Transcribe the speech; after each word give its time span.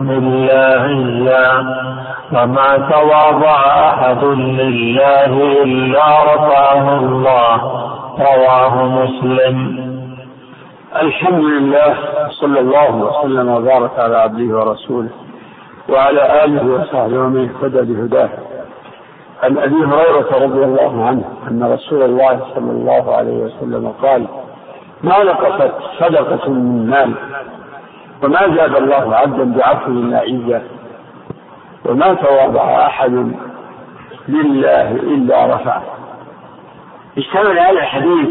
لله 0.00 0.86
الله 0.86 1.76
وما 2.32 2.88
تواضع 2.90 3.60
أحد 3.90 4.24
لله 4.24 5.62
إلا 5.62 6.34
رفعه 6.34 6.98
الله. 6.98 7.56
رواه 8.20 8.84
مسلم. 8.84 9.56
الحمد 11.02 11.44
لله 11.44 11.94
صلى 12.30 12.60
الله 12.60 12.96
وسلم 12.96 13.48
وبارك 13.48 13.98
على 13.98 14.16
عبده 14.16 14.58
ورسوله 14.58 15.08
وعلى 15.88 16.44
آله 16.44 16.64
وصحبه 16.74 17.18
ومن 17.18 17.48
اهتدى 17.48 17.92
بهداه. 17.92 18.28
عن 19.42 19.58
أبي 19.58 19.76
هريرة 19.76 20.30
رضي 20.32 20.64
الله 20.64 21.06
عنه 21.06 21.24
أن 21.50 21.72
رسول 21.72 22.02
الله 22.02 22.40
صلى 22.54 22.70
الله 22.70 23.16
عليه 23.16 23.36
وسلم 23.44 23.92
قال 24.02 24.26
ما 25.02 25.24
نقصت 25.24 25.72
صدقة 26.00 26.50
من 26.50 26.90
مال 26.90 27.14
وما 28.22 28.56
زاد 28.56 28.76
الله 28.76 29.16
عبدا 29.16 29.44
بعفو 29.44 29.90
إلا 29.90 30.18
عزة 30.18 30.62
وما 31.84 32.14
تواضع 32.14 32.86
أحد 32.86 33.32
لله 34.28 34.90
إلا 34.90 35.54
رفعه 35.54 35.82
اشتمل 37.18 37.58
هذا 37.58 37.70
الحديث 37.70 38.28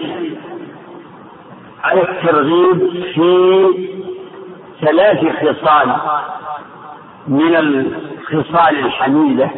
على 1.84 2.02
الترغيب 2.02 2.90
في 3.14 3.66
ثلاث 4.82 5.20
خصال 5.40 5.96
من 7.28 7.56
الخصال 7.56 8.80
الحميدة 8.86 9.50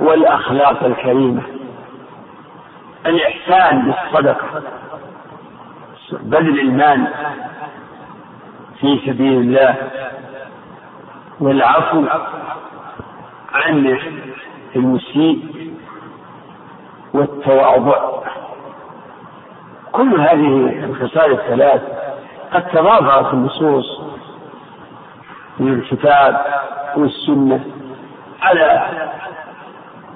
والأخلاق 0.00 0.84
الكريمة. 0.84 1.42
الإحسان 3.06 3.82
بالصدقة 3.82 4.62
بذل 6.12 6.60
المال 6.60 7.06
في 8.82 8.98
سبيل 9.06 9.32
الله. 9.40 9.76
والعفو 11.40 12.04
عن 13.52 13.98
المسيء 14.76 15.72
والتواضع. 17.14 18.22
كل 19.92 20.20
هذه 20.20 20.84
الخصال 20.84 21.32
الثلاث 21.32 21.82
قد 22.52 22.62
تضافرت 22.68 23.34
النصوص 23.34 24.02
من 25.58 25.72
الكتاب 25.72 26.44
والسنة 26.96 27.64
على 28.42 28.88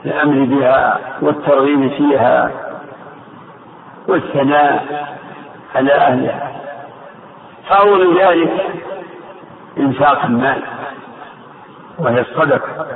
الأمر 0.05 0.45
بها 0.45 0.99
والترغيب 1.23 1.91
فيها 1.91 2.51
والثناء 4.09 5.07
على 5.75 5.93
أهلها. 5.95 6.66
فأول 7.69 8.21
ذلك 8.21 8.67
إنفاق 9.79 10.25
المال 10.25 10.63
وهي 11.99 12.21
الصدقة. 12.21 12.87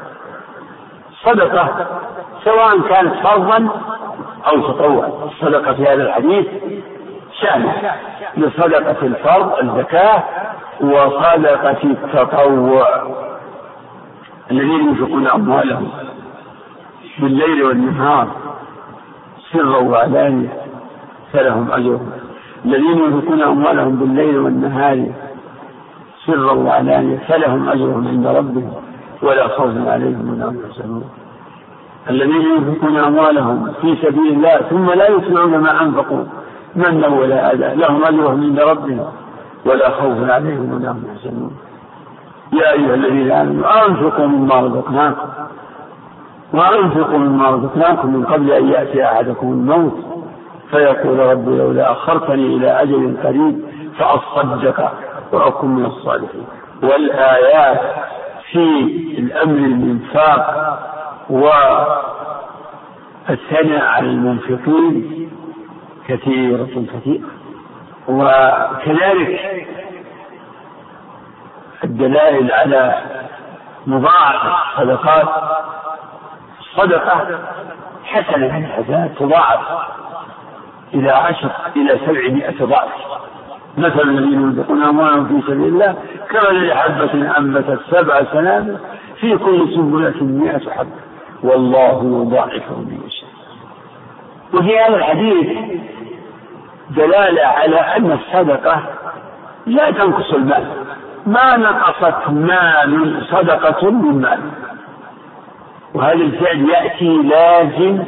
الصدقة 1.10 1.86
سواء 2.44 2.80
كانت 2.80 3.14
فرضا 3.14 3.68
أو 4.46 4.72
تطوع 4.72 5.28
الصدقة 5.32 5.74
في 5.74 5.82
هذا 5.82 6.02
الحديث 6.02 6.46
شأن 7.40 7.72
لصدقة 8.36 9.06
الفرض 9.06 9.58
الزكاة 9.62 10.22
وصدقة 10.80 11.78
التطوع. 11.84 12.86
الذين 14.50 14.88
ينفقون 14.88 15.26
أموالهم 15.26 15.90
بالليل 17.18 17.62
والنهار 17.62 18.28
سرا 19.52 19.76
وعلانية 19.78 20.62
فلهم 21.32 21.72
أجرهم. 21.72 22.19
الذين 22.64 22.98
ينفقون 22.98 23.42
أموالهم 23.42 23.96
بالليل 23.96 24.38
والنهار 24.38 25.06
سرا 26.26 26.52
وعلانية 26.52 27.18
فلهم 27.28 27.68
أجرهم 27.68 28.08
عند 28.08 28.26
ربهم 28.26 28.72
ولا 29.22 29.48
خوف 29.48 29.74
عليهم 29.86 30.30
ولا 30.32 30.48
هم 30.48 30.56
يحزنون. 30.64 31.04
الذين 32.10 32.42
ينفقون 32.42 32.96
أموالهم 32.96 33.72
في 33.80 33.96
سبيل 34.02 34.32
الله 34.32 34.56
ثم 34.56 34.90
لا 34.90 35.08
يتبعون 35.08 35.58
ما 35.58 35.82
أنفقوا 35.82 36.24
منا 36.76 37.08
ولا 37.08 37.52
أذى 37.52 37.74
لهم 37.74 38.04
أجرهم 38.04 38.40
عند 38.40 38.60
ربهم 38.60 39.04
ولا 39.66 39.90
خوف 39.90 40.30
عليهم 40.30 40.72
ولا 40.72 40.90
هم 40.92 41.02
يحزنون. 41.14 41.52
يا 42.52 42.72
أيها 42.72 42.94
الذين 42.94 43.30
آمنوا 43.30 43.86
أنفقوا 43.86 44.26
مما 44.26 44.60
رزقناكم 44.60 45.28
وأنفقوا 46.54 47.18
مما 47.18 47.50
رزقناكم 47.50 48.14
من 48.14 48.24
قبل 48.24 48.50
أن 48.50 48.68
يأتي 48.68 49.04
أحدكم 49.04 49.46
الموت. 49.52 50.19
فيقول 50.70 51.18
رب 51.18 51.48
لولا 51.48 51.92
أخرتني 51.92 52.56
إلى 52.56 52.82
أجل 52.82 53.16
قريب 53.24 53.64
فأصدق 53.98 54.92
وأكن 55.32 55.68
من 55.68 55.84
الصالحين. 55.84 56.46
والآيات 56.82 57.80
في 58.50 58.64
الأمر 59.18 59.58
الإنفاق 59.58 60.78
والثناء 63.28 63.84
على 63.84 64.06
المنفقين 64.06 65.30
كثيرة 66.08 66.84
كثيرة. 66.94 67.28
وكذلك 68.08 69.40
الدلائل 71.84 72.52
على 72.52 73.02
مضاعفة 73.86 74.54
الصدقات. 74.78 75.28
الصدقة 76.60 77.38
حسنة 78.04 78.58
من 78.58 78.64
الحسنات 78.64 79.10
تضاعف. 79.18 79.60
إلى 80.94 81.10
عشر 81.10 81.50
إلى 81.76 81.98
سبعمائة 82.06 82.64
ضعف. 82.64 82.88
مثل 83.78 84.00
الذين 84.00 84.42
ينفقون 84.42 84.82
أموالهم 84.82 85.28
في 85.28 85.46
سبيل 85.46 85.66
الله 85.66 85.94
كمثل 86.30 86.72
حبة 86.72 87.38
أنبتت 87.38 87.80
سبع 87.90 88.24
سنابل 88.32 88.78
في 89.20 89.36
كل 89.38 89.74
سنبلة 89.74 90.24
مئة 90.24 90.70
حبة. 90.70 91.00
والله 91.42 92.22
يضاعف 92.26 92.70
من 92.70 93.00
يشاء. 93.06 93.30
وفي 94.54 94.78
هذا 94.78 94.96
الحديث 94.96 95.58
دلالة 96.90 97.46
على 97.46 97.76
أن 97.76 98.12
الصدقة 98.12 98.82
لا 99.66 99.90
تنقص 99.90 100.32
المال. 100.32 100.66
ما 101.26 101.56
نقصت 101.56 102.28
مال 102.28 103.22
صدقة 103.30 103.90
من 103.90 104.20
مال. 104.20 104.40
وهذا 105.94 106.12
الفعل 106.12 106.68
يأتي 106.68 107.22
لازم 107.22 108.04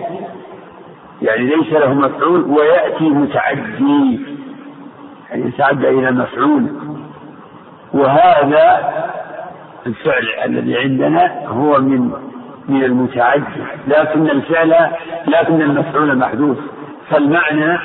يعني 1.22 1.44
ليس 1.44 1.72
له 1.72 1.94
مفعول 1.94 2.42
ويأتي 2.42 3.04
متعدي. 3.04 4.20
يعني 5.30 5.46
يتعدى 5.48 5.88
إلى 5.88 6.10
مفعول. 6.10 6.66
وهذا 7.94 8.92
الفعل 9.86 10.28
الذي 10.44 10.78
عندنا 10.78 11.46
هو 11.46 11.80
من 11.80 12.10
من 12.68 12.84
المتعدي. 12.84 13.62
لكن 13.88 14.30
الفعل 14.30 14.90
لكن 15.26 15.62
المفعول 15.62 16.18
محذوف. 16.18 16.58
فالمعنى 17.10 17.78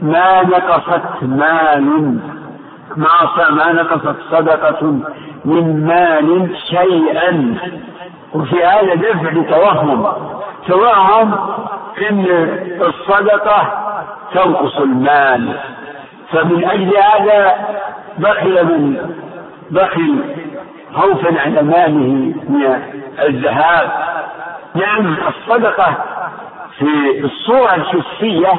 ما 0.00 0.42
نقصت 0.42 1.22
مال. 1.22 2.18
ما 2.96 3.08
ما 3.50 3.72
نقصت 3.72 4.16
صدقة 4.30 5.00
من 5.44 5.86
مال 5.86 6.56
شيئا. 6.70 7.54
وفي 8.34 8.64
هذا 8.64 8.94
دفع 8.94 9.30
لتوهم. 9.30 10.06
توهم 10.68 11.34
إن 12.10 12.26
الصدقة 12.80 13.82
تنقص 14.34 14.76
المال. 14.76 15.58
فمن 16.32 16.64
أجل 16.64 16.96
هذا 16.96 17.54
بخل 18.18 18.64
من 18.64 19.14
بخل 19.70 20.34
خوفا 20.94 21.40
على 21.40 21.62
ماله 21.62 22.34
من 22.48 22.82
الذهاب. 23.18 23.90
نعم 24.74 25.16
الصدقة 25.28 25.94
في 26.78 27.20
الصورة 27.24 27.74
الحسية 27.74 28.52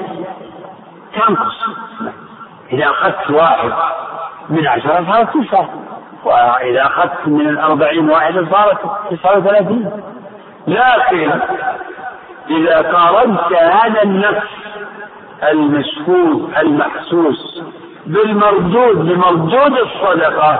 تنقص. 1.13 1.65
إذا 2.73 2.85
أخذت 2.85 3.31
واحد 3.31 3.71
من 4.49 4.67
عشرة 4.67 5.05
صارت 5.11 5.37
تسعة 5.37 5.69
وإذا 6.23 6.85
أخذت 6.85 7.27
من 7.27 7.47
الأربعين 7.47 8.09
واحدة 8.09 8.45
صارت 8.51 8.77
تسعة 9.11 9.37
وثلاثين. 9.37 9.91
لكن 10.67 11.31
إذا 12.49 12.81
قارنت 12.81 13.53
هذا 13.53 14.03
النفس 14.03 14.47
المشهود 15.51 16.49
المحسوس 16.57 17.61
بالمردود 18.05 18.95
بمردود 18.95 19.77
الصدقة 19.77 20.59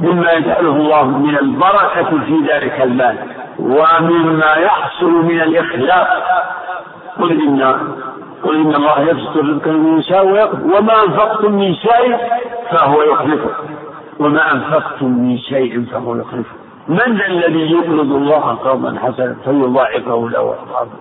مما 0.00 0.32
يجعله 0.32 0.76
الله 0.76 1.04
من 1.04 1.38
البركة 1.38 2.24
في 2.26 2.46
ذلك 2.52 2.80
المال 2.80 3.16
ومما 3.58 4.54
يحصل 4.54 5.10
من 5.10 5.40
الإخلاص 5.40 6.08
قل 7.18 7.32
إن 7.32 7.62
قل 8.42 8.56
إن 8.56 8.74
الله 8.74 9.00
يبسط 9.00 9.36
الرزق 9.36 9.68
لمن 9.68 9.98
يشاء 9.98 10.24
وما 10.64 11.02
أنفقتم 11.04 11.52
من 11.52 11.74
شيء 11.74 12.18
فهو 12.70 13.02
يخلفه 13.02 13.50
وما 14.18 14.52
أنفقتم 14.52 15.06
من 15.06 15.38
شيء 15.38 15.84
فهو 15.92 16.16
يخلفه. 16.16 16.63
من 16.88 17.18
ذا 17.18 17.26
الذي 17.26 17.72
يقرض 17.72 18.12
الله 18.12 18.40
قرضا 18.40 18.98
حسنا 19.02 19.36
فيضاعفه 19.44 20.28
له 20.30 20.54
أضعافا 20.62 20.96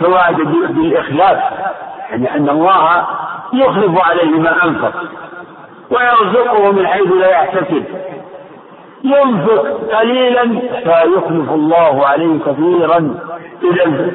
فوعد 0.00 0.36
بالإخلاف 0.68 1.38
يعني 2.10 2.34
أن 2.36 2.48
الله 2.48 3.06
يخلف 3.52 3.98
عليه 4.08 4.30
ما 4.30 4.64
أنفق 4.64 4.94
ويرزقه 5.90 6.72
من 6.72 6.86
حيث 6.86 7.12
لا 7.12 7.28
يحتسب. 7.28 7.84
ينفق 9.04 9.96
قليلا 9.98 10.60
فيخلف 10.84 11.50
الله 11.50 12.06
عليه 12.06 12.38
كثيرا. 12.38 13.18
إذا 13.62 14.10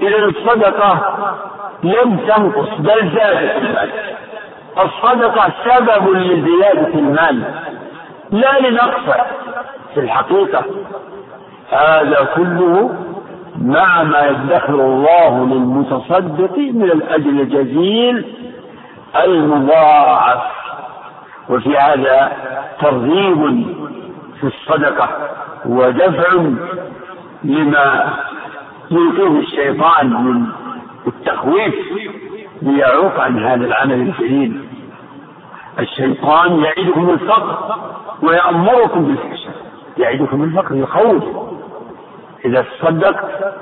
إذا 0.00 0.24
الصدقة 0.24 1.16
لم 1.82 2.16
تنقص 2.16 2.68
بل 2.78 3.10
زادت. 3.16 3.78
الصدقة 4.84 5.52
سبب 5.64 6.08
لزيادة 6.08 6.94
المال. 6.94 7.44
لا 8.32 8.68
لنقصه 8.68 9.26
في 9.94 10.00
الحقيقة 10.00 10.64
هذا 11.70 12.28
كله 12.34 12.94
مع 13.58 14.02
ما 14.02 14.26
يدخر 14.26 14.74
الله 14.74 15.46
للمتصدق 15.46 16.58
من 16.58 16.82
الأجر 16.82 17.30
الجزيل 17.30 18.34
المضاعف. 19.24 20.42
وفي 21.48 21.76
هذا 21.76 22.32
ترغيب 22.80 23.66
في 24.40 24.46
الصدقة 24.46 25.08
ودفع 25.66 26.32
لما 27.44 28.14
يلقيه 28.90 29.38
الشيطان 29.40 30.24
من 30.24 30.46
التخويف 31.06 31.74
ليعوق 32.62 33.20
عن 33.20 33.44
هذا 33.44 33.66
العمل 33.66 33.92
الجليل. 33.92 34.64
الشيطان 35.78 36.64
يعدكم 36.64 37.10
الفقر. 37.10 37.76
ويأمركم 38.22 39.04
بالفحشاء 39.04 39.54
يعدكم 39.98 40.42
الفقر 40.42 40.76
يخوف 40.76 41.24
إذا 42.44 42.62
تصدقت 42.62 43.54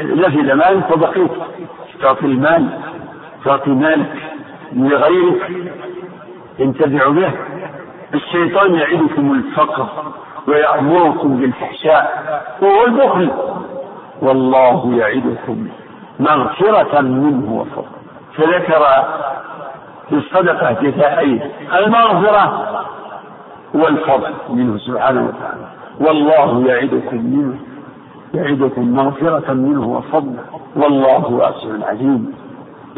نفذ 0.00 0.54
مالك 0.54 0.84
فبقيت 0.84 1.30
تعطي 2.02 2.26
المال 2.26 2.68
تعطي 3.44 3.70
مالك 3.70 4.12
لغيرك 4.72 5.50
ينتفع 6.58 7.08
به. 7.08 7.32
الشيطان 8.14 8.74
يعدكم 8.74 9.32
الفقر 9.32 9.86
ويأمركم 10.48 11.36
بالفحشاء 11.36 12.24
وهو 12.62 12.86
البخل. 12.86 13.30
والله 14.22 14.96
يعدكم 14.96 15.68
مغفرة 16.20 17.00
منه 17.00 17.52
وفضل. 17.52 17.88
فذكر 18.36 18.84
في 20.08 20.14
الصدقة 20.14 20.72
جزائين 20.72 21.50
المغفرة. 21.74 22.66
والفضل 23.74 24.32
منه 24.50 24.78
سبحانه 24.78 25.28
وتعالى. 25.28 25.66
والله 26.00 26.66
يعدكم 26.66 27.16
منه 27.16 27.58
يعدكم 28.34 28.94
مغفرة 28.96 29.52
منه 29.52 29.88
وفضلا 29.88 30.42
والله 30.76 31.26
واسع 31.30 31.86
عليم. 31.86 32.34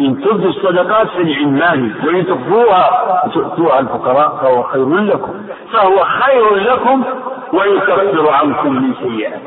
إن 0.00 0.20
تبدوا 0.20 0.50
الصدقات 0.50 1.08
فلعمال 1.08 1.92
وإن 2.06 2.26
تخفوها 2.26 3.24
وتؤتوها 3.26 3.80
الفقراء 3.80 4.28
فهو 4.28 4.62
خير 4.62 4.96
لكم. 4.96 5.32
فهو 5.72 6.04
خير 6.04 6.54
لكم 6.54 7.04
ويكفر 7.52 8.30
عنكم 8.30 8.72
من 8.72 8.94
سيئات 9.02 9.40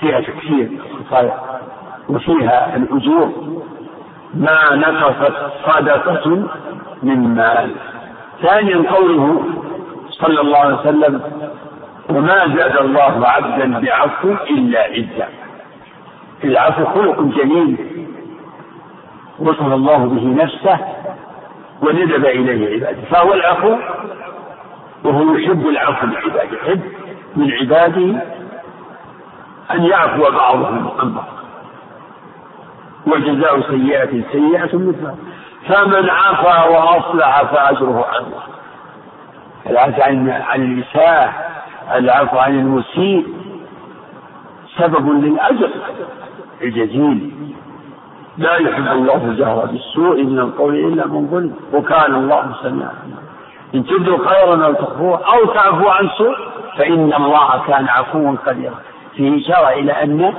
فيها 0.00 0.20
تكفير 0.20 0.70
وفيها 2.08 2.76
الأجور. 2.76 3.32
ما 4.34 4.74
نقصت 4.74 5.34
صدقة 5.66 6.42
من 7.02 7.34
مال. 7.34 7.70
ثانيا 8.42 8.90
قوله 8.90 9.42
صلى 10.20 10.40
الله 10.40 10.58
عليه 10.58 10.76
وسلم 10.76 11.22
وما 12.10 12.56
زاد 12.56 12.76
الله 12.76 13.26
عبدا 13.26 13.80
بعفو 13.80 14.28
إلا 14.50 14.80
عزا 14.80 15.28
العفو 16.44 16.84
خلق 16.84 17.20
جميل 17.20 17.76
وصف 19.38 19.72
الله 19.72 19.98
به 19.98 20.44
نفسه 20.44 20.78
وندب 21.82 22.24
إليه 22.24 22.74
عباده. 22.74 23.02
فهو 23.10 23.34
العفو 23.34 23.76
وهو 25.04 25.36
يحب 25.36 25.66
العفو 25.66 26.06
من 26.06 26.16
عباده. 26.16 26.56
يحب 26.56 26.80
من 27.36 27.50
عباده 27.52 28.22
أن 29.70 29.84
يعفو 29.84 30.22
بعضهم 30.22 30.90
عن 30.98 31.14
بعض. 31.14 31.38
وجزاء 33.06 33.60
سيئة 33.60 34.22
سيئة 34.32 34.76
مثلها 34.76 35.16
فمن 35.68 36.10
عفا 36.10 36.64
وأصلح 36.64 37.42
فأجره 37.42 38.06
على 38.08 38.26
الله 38.26 38.42
العفو 39.70 40.02
عن 40.02 40.30
عن 40.30 40.84
العفو 41.94 42.38
عن 42.38 42.58
المسيء 42.58 43.26
سبب 44.78 45.24
للأجر 45.24 45.70
الجزيل. 46.62 47.32
لا 48.38 48.56
يحب 48.56 48.86
الله 48.86 49.16
الجهر 49.16 49.66
بالسوء 49.66 50.22
من 50.22 50.38
القول 50.38 50.74
إلا 50.74 51.06
من 51.06 51.28
ظلم 51.30 51.54
وكان 51.72 52.14
الله 52.14 52.52
سميعا. 52.62 52.92
إن 53.74 53.84
تبدوا 53.84 54.28
خيرا 54.28 54.66
أو 54.66 54.72
تخفوه 54.72 55.20
أو 55.34 55.44
تعفو 55.46 55.88
عن 55.88 56.08
سوء 56.18 56.36
فإن 56.76 57.12
الله 57.14 57.62
كان 57.66 57.88
عفوا 57.88 58.36
قديرا. 58.46 58.74
فيه 59.16 59.40
إشارة 59.40 59.68
إلى 59.68 59.92
أن 59.92 60.34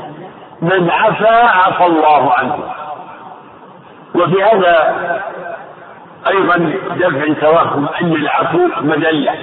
من 0.61 0.89
عفا 0.89 1.45
عفى 1.45 1.85
الله 1.85 2.33
عنه. 2.33 2.57
وفي 4.15 4.43
هذا 4.43 4.95
أيضا 6.27 6.73
دفع 6.95 7.33
توهم 7.33 7.87
أن 8.01 8.11
العفو 8.11 8.67
مذلة 8.81 9.35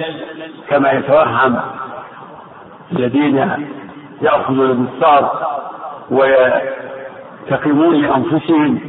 كما 0.69 0.91
يتوهم 0.91 1.59
الذين 2.91 3.65
يأخذون 4.21 4.73
بالثار 4.73 5.47
ويتقمون 6.11 7.95
لأنفسهم 7.95 8.79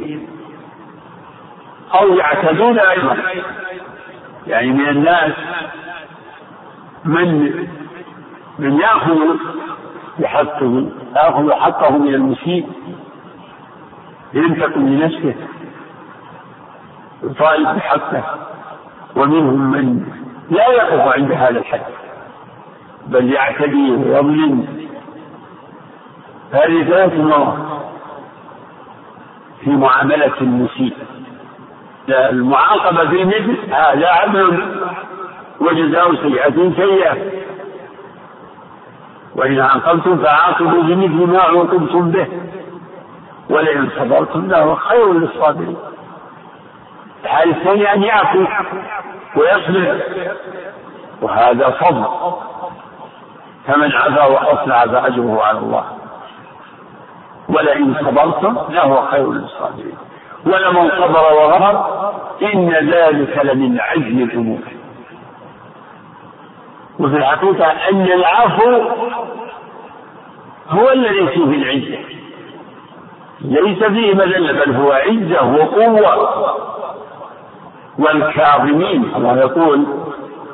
أو 2.00 2.16
يعتدون 2.16 2.78
أيضا. 2.78 3.16
يعني 4.46 4.70
من 4.70 4.88
الناس 4.88 5.32
من 7.04 7.52
من 8.58 8.80
يأخذ 8.80 9.18
بحقه 10.18 10.86
يأخذ 11.16 11.52
حقه 11.52 11.98
من 11.98 12.14
المسيء 12.14 12.68
ينتقم 14.34 14.88
لنفسه 14.88 15.34
يطالب 17.22 17.76
بحقه 17.76 18.24
ومنهم 19.16 19.70
من 19.70 20.06
لا 20.50 20.68
يقف 20.68 21.14
عند 21.14 21.32
هذا 21.32 21.58
الحد 21.58 21.80
بل 23.06 23.32
يعتدي 23.32 23.90
ويظلم. 23.90 24.66
هذه 26.52 26.84
ثلاث 26.84 27.14
مرات 27.14 27.56
في 29.60 29.70
معاملة 29.70 30.32
المسيء. 30.40 30.96
المعاقبة 32.08 33.10
في 33.10 33.24
مثل 33.24 33.56
هذا 33.72 34.08
عدل 34.08 34.76
وجزاء 35.60 36.14
سيئة 36.14 36.72
سيئة. 36.76 37.16
وإن 39.36 39.60
عاقبتم 39.60 40.18
فعاقبوا 40.18 40.82
بمثل 40.82 41.32
ما 41.32 41.40
عوقبتم 41.40 42.10
به 42.10 42.26
ولئن 43.50 43.88
صبرتم 43.98 44.46
لهو 44.46 44.74
خير 44.74 45.12
للصابرين. 45.12 45.76
الحال 47.28 47.50
الثاني 47.50 47.94
أن 47.94 48.02
يعفو 48.02 48.44
ويصبر؟ 49.36 50.00
وهذا 51.22 51.70
فضل. 51.70 52.04
فمن 53.66 53.92
عفا 53.92 54.24
وأصلح 54.24 54.84
فأجره 54.84 55.42
على 55.42 55.58
الله. 55.58 55.84
ولئن 57.48 57.94
صبرتم 58.04 58.58
لهو 58.68 59.06
خير 59.06 59.32
للصابرين. 59.32 59.96
ولمن 60.46 60.90
صبر 60.90 61.32
وغفر 61.32 61.84
إن 62.42 62.70
ذلك 62.70 63.38
لمن 63.44 63.80
عزم 63.80 64.22
الأمور. 64.22 64.60
وفي 66.98 67.16
الحقيقة 67.16 67.66
أن 67.66 68.02
العفو 68.02 68.82
هو 70.68 70.90
الذي 70.90 71.26
فيه 71.26 71.44
العزة. 71.44 71.98
ليس 73.40 73.84
فيه 73.84 74.14
مذلة 74.14 74.64
بل 74.64 74.76
هو 74.76 74.92
عزة 74.92 75.54
وقوة. 75.54 76.77
والكاظمين 77.98 79.12
الله 79.16 79.38
يقول 79.38 79.86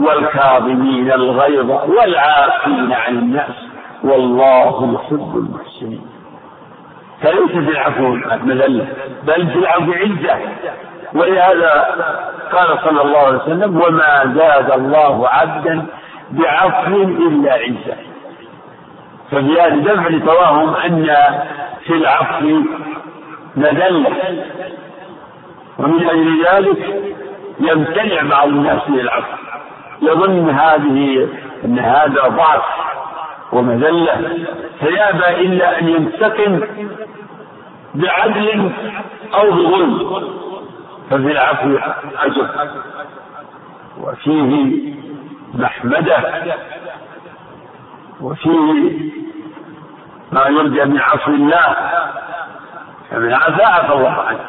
والكاظمين 0.01 1.13
الغيظ 1.13 1.71
والعافين 1.71 2.93
عن 2.93 3.19
الناس 3.19 3.57
والله 4.05 4.95
يحب 4.95 5.37
المحسنين. 5.37 6.07
فليس 7.23 7.51
في 7.51 7.71
العفو 7.71 8.09
مذلة 8.45 8.87
بل 9.25 9.47
في 9.47 9.59
العفو 9.59 9.93
عزة. 9.93 10.39
ولهذا 11.15 11.85
قال 12.53 12.79
صلى 12.85 13.03
الله 13.03 13.19
عليه 13.19 13.39
وسلم 13.39 13.77
وما 13.77 14.35
زاد 14.35 14.71
الله 14.71 15.29
عبدا 15.29 15.87
بعفو 16.31 16.97
إلا 17.03 17.53
عزة. 17.53 17.97
ففي 19.31 19.61
هذا 19.61 19.77
دفع 19.77 20.09
لتواهم 20.09 20.75
أن 20.75 21.17
في 21.87 21.93
العفو 21.95 22.61
مذلة 23.57 24.11
ومن 25.79 26.09
أجل 26.09 26.45
ذلك 26.53 27.15
يمتنع 27.61 28.23
بعض 28.23 28.49
الناس 28.49 28.89
من 28.89 29.01
العفو 29.01 29.37
يظن 30.03 30.51
هذه 30.51 31.29
أن 31.65 31.79
هذا 31.79 32.29
ضعف 32.29 32.65
ومذلة. 33.53 34.47
فيابى 34.81 35.29
إلا 35.29 35.79
أن 35.81 35.89
ينتقم 35.89 36.61
بعدل 37.95 38.71
أو 39.35 39.51
بظلم. 39.51 40.25
ففي 41.11 41.33
العفو 41.33 41.79
أجر. 42.19 42.49
وفيه 44.01 44.75
محمدة. 45.55 46.19
وفيه 48.21 48.93
ما 50.33 50.47
يرجى 50.47 50.85
من 50.85 51.01
عفو 51.01 51.31
الله. 51.31 51.77
فمن 53.11 53.35
عفا 53.35 53.67
عفى 53.67 53.93
الله 53.93 54.11
عنه. 54.11 54.41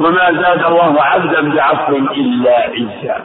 وما 0.00 0.32
زاد 0.32 0.64
الله 0.64 1.02
عبدا 1.02 1.54
بعفو 1.54 1.96
إلا 1.96 2.60
عزا 2.60 3.24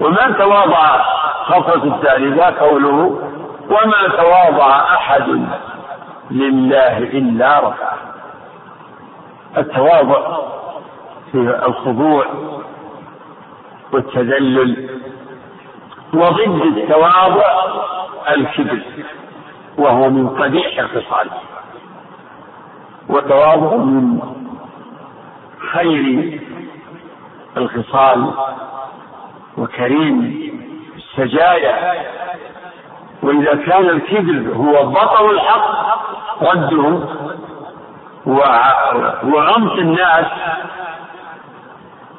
وما 0.00 0.30
تواضع 0.38 1.02
خطة 1.44 1.84
الثالثة 1.84 2.58
قوله 2.60 3.18
وما 3.70 4.08
تواضع 4.16 4.94
أحد 4.94 5.28
لله 6.30 6.98
إلا 6.98 7.58
رفعه. 7.58 7.98
التواضع 9.58 10.38
في 11.32 11.38
الخضوع 11.66 12.24
والتذلل 13.92 14.90
وضد 16.14 16.76
التواضع 16.76 17.52
الكبر 18.28 18.82
وهو 19.78 20.10
من 20.10 20.28
قبيح 20.28 20.78
الخصال. 20.78 21.28
وتواضع 23.08 23.76
من 23.76 24.18
خير 25.72 26.40
الخصال 27.56 28.30
وكريم 29.58 30.42
السجايا. 30.96 32.02
وإذا 33.22 33.54
كان 33.54 33.88
الكبر 33.88 34.54
هو 34.54 34.86
بطل 34.90 35.30
الحق 35.30 35.92
رده 36.42 37.00
وغمط 39.24 39.72
الناس 39.72 40.26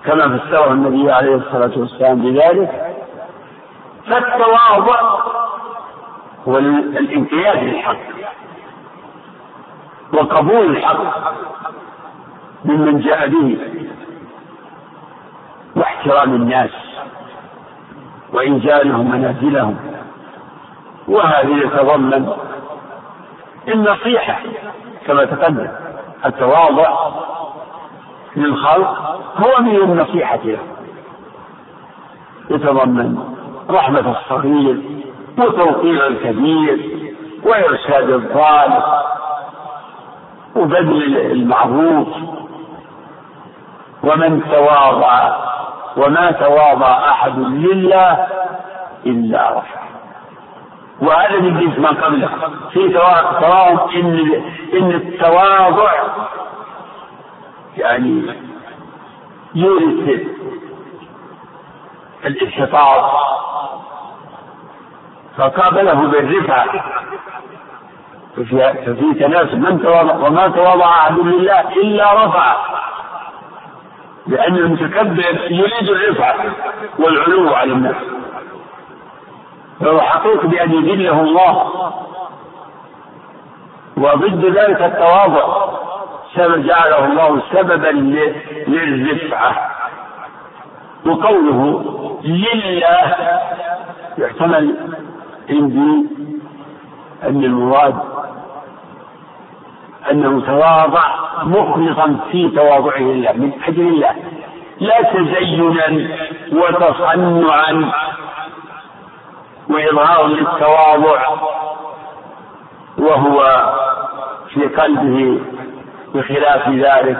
كما 0.05 0.37
فسره 0.37 0.71
النبي 0.71 1.11
عليه 1.11 1.35
الصلاة 1.35 1.71
والسلام 1.79 2.21
بذلك 2.21 2.95
فالتواضع 4.07 4.99
هو 6.47 6.57
الانقياد 6.57 7.63
للحق 7.63 7.97
وقبول 10.13 10.65
الحق 10.77 11.33
ممن 12.65 12.99
جاء 12.99 13.27
به 13.27 13.57
واحترام 15.75 16.33
الناس 16.33 16.71
وإنزالهم 18.33 19.11
منازلهم. 19.11 19.77
وهذه 21.07 21.57
يتضمن 21.57 22.29
النصيحة 23.67 24.39
كما 25.07 25.25
تقدم 25.25 25.67
التواضع 26.25 26.97
للخلق 28.35 29.19
هو 29.37 29.61
من 29.61 29.75
النصيحة 29.75 30.39
له. 30.45 30.59
يتضمن 32.49 33.17
رحمة 33.69 34.11
الصغير 34.11 34.81
وتوقير 35.37 36.07
الكبير 36.07 36.89
وإرشاد 37.43 38.09
الضال 38.09 38.83
وبذل 40.55 41.17
المعروف 41.17 42.07
ومن 44.03 44.43
تواضع 44.51 45.35
وما 45.97 46.31
تواضع 46.31 47.09
أحد 47.09 47.39
لله 47.39 48.27
إلا 49.05 49.49
رفع 49.57 49.83
وهذا 51.01 51.39
من 51.39 51.59
جنس 51.59 51.79
ما 51.79 51.89
قبله. 51.89 52.29
في 52.71 52.89
تواضع 52.89 53.85
إن 53.95 54.43
إن 54.73 54.91
التواضع 54.91 55.91
يعني 57.77 58.35
يورث 59.55 60.19
الانحطاط. 62.25 63.11
فقابله 65.37 65.93
بالرفعة 65.93 66.65
ففي, 68.37 69.13
تناسب 69.19 69.59
من 69.59 69.81
تواضع 69.83 70.15
وما 70.27 70.47
تواضع 70.47 70.85
أحد 70.89 71.19
لله 71.19 71.59
إلا 71.61 72.25
رفع 72.25 72.55
لأن 74.27 74.55
المتكبر 74.55 75.51
يريد 75.51 75.89
الرفعة 75.89 76.35
والعلو 76.99 77.53
على 77.53 77.71
الناس. 77.71 77.95
فهو 79.79 80.01
حقيق 80.01 80.45
بأن 80.45 80.71
يذله 80.71 81.21
الله. 81.21 81.71
وضد 83.97 84.45
ذلك 84.45 84.81
التواضع 84.81 85.65
سبب 86.35 86.65
جعله 86.67 87.05
الله 87.05 87.41
سببا 87.53 87.89
للرفعة. 88.67 89.71
وقوله 91.05 91.83
لله 92.23 93.15
يحتمل 94.17 94.75
عندي 95.49 96.07
أن 97.23 97.43
المراد 97.43 98.12
أنه 100.11 100.41
تواضع 100.41 101.03
مخلصا 101.43 102.19
في 102.31 102.49
تواضعه 102.49 102.99
لله 102.99 103.31
من 103.31 103.51
أجل 103.67 103.81
الله 103.81 104.15
لا 104.79 105.01
تزينا 105.01 106.07
وتصنعا 106.51 107.91
وإظهار 109.69 110.27
للتواضع 110.27 111.21
وهو 112.97 113.71
في 114.53 114.61
قلبه 114.61 115.41
بخلاف 116.15 116.69
ذلك 116.69 117.17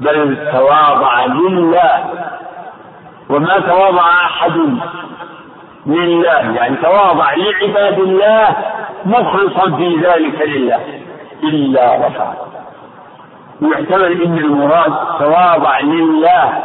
بل 0.00 0.50
تواضع 0.52 1.24
لله. 1.24 2.04
وما 3.30 3.58
تواضع 3.58 4.10
أحد 4.10 4.56
لله 5.86 6.54
يعني 6.56 6.76
تواضع 6.76 7.34
لعباد 7.34 7.98
الله 7.98 8.56
مخلصا 9.04 9.76
في 9.76 9.96
ذلك 9.96 10.48
لله. 10.48 10.93
إلا 11.48 12.06
رفع. 12.06 12.34
ويحتمل 13.62 14.22
إن 14.22 14.38
المراد 14.38 14.92
تواضع 15.18 15.80
لله. 15.80 16.62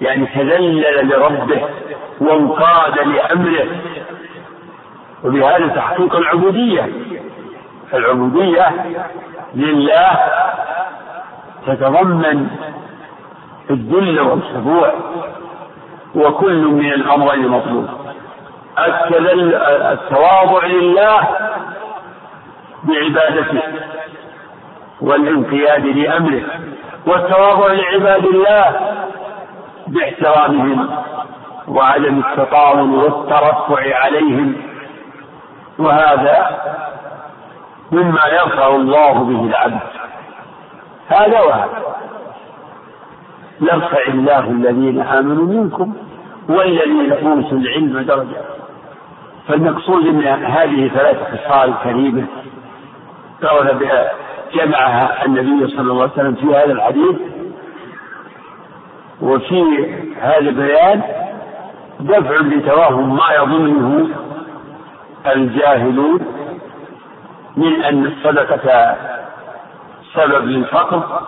يعني 0.00 0.26
تذلل 0.26 1.08
لربه 1.08 1.62
وانقاد 2.20 2.98
لأمره. 2.98 3.66
وبهذا 5.24 5.68
تحقيق 5.68 6.16
العبودية. 6.16 6.88
العبودية 7.94 8.66
لله 9.54 10.18
تتضمن 11.66 12.50
الذل 13.70 14.20
والخضوع 14.20 14.92
وكل 16.14 16.66
من 16.66 16.92
الامرين 16.92 17.48
مطلوب 17.48 17.88
التواضع 19.92 20.66
لله 20.66 21.28
بعبادته 22.84 23.62
والانقياد 25.00 25.86
لأمره 25.86 26.42
والتواضع 27.06 27.72
لعباد 27.72 28.24
الله 28.24 28.80
باحترامهم 29.86 30.88
وعدم 31.68 32.18
التطاول 32.18 32.90
والترفع 32.90 33.96
عليهم 33.96 34.54
وهذا 35.78 36.60
مما 37.92 38.26
يرفع 38.26 38.68
الله 38.68 39.12
به 39.12 39.44
العبد. 39.44 39.80
هذا 41.08 41.40
وهذا. 41.40 41.88
يرفع 43.60 44.02
الله 44.08 44.38
الذين 44.38 45.00
آمنوا 45.00 45.46
منكم 45.46 45.94
والذين 46.48 47.12
أوتوا 47.12 47.58
العلم 47.58 48.02
درجات 48.02 48.44
فالمقصود 49.48 50.06
ان 50.06 50.44
هذه 50.44 50.88
ثلاث 50.88 51.16
خصال 51.16 51.74
كريمه 53.40 53.48
قال 53.48 54.08
جمعها 54.54 55.24
النبي 55.26 55.66
صلى 55.70 55.80
الله 55.92 56.02
عليه 56.02 56.12
وسلم 56.12 56.34
في 56.34 56.46
هذا 56.46 56.72
الحديث. 56.72 57.16
وفي 59.22 59.62
هذا 60.20 60.38
البيان 60.38 61.02
دفع 62.00 62.36
لتوهم 62.40 63.16
ما 63.16 63.34
يظنه 63.34 64.08
الجاهلون 65.26 66.20
من 67.56 67.82
أن 67.84 68.06
الصدقة 68.06 68.96
سبب 70.14 70.44
للفقر 70.44 71.20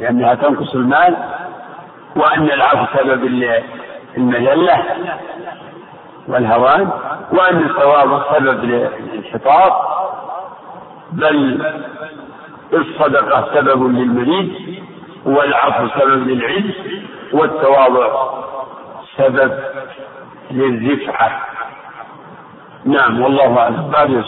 لأنها 0.00 0.34
تنقص 0.34 0.74
المال 0.74 1.16
وأن 2.16 2.44
العفو 2.50 2.98
سبب 2.98 3.24
المذلة 4.16 4.84
والهوان 6.28 6.90
وأن 7.32 7.56
الثواب 7.62 8.22
سبب 8.34 8.64
للانحطاط 8.64 9.72
بل 11.12 11.62
الصدقة 12.72 13.54
سبب 13.54 13.82
للمريض 13.82 14.48
والعفو 15.26 15.88
سبب 16.00 16.28
للعلم 16.28 16.72
والتواضع 17.32 18.08
سبب 19.16 19.52
للرفعة. 20.50 21.40
نعم 22.84 23.20
والله 23.20 23.58
أعلم. 23.94 24.24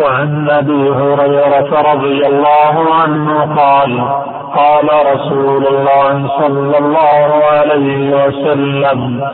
وعن 0.00 0.50
أبي 0.50 0.90
هريرة 0.90 1.92
رضي 1.92 2.26
الله 2.26 2.94
عنه 2.94 3.56
قال 3.56 4.00
قال 4.56 5.14
رسول 5.14 5.66
الله 5.66 6.28
صلى 6.40 6.78
الله 6.78 7.44
عليه 7.44 8.26
وسلم 8.26 9.30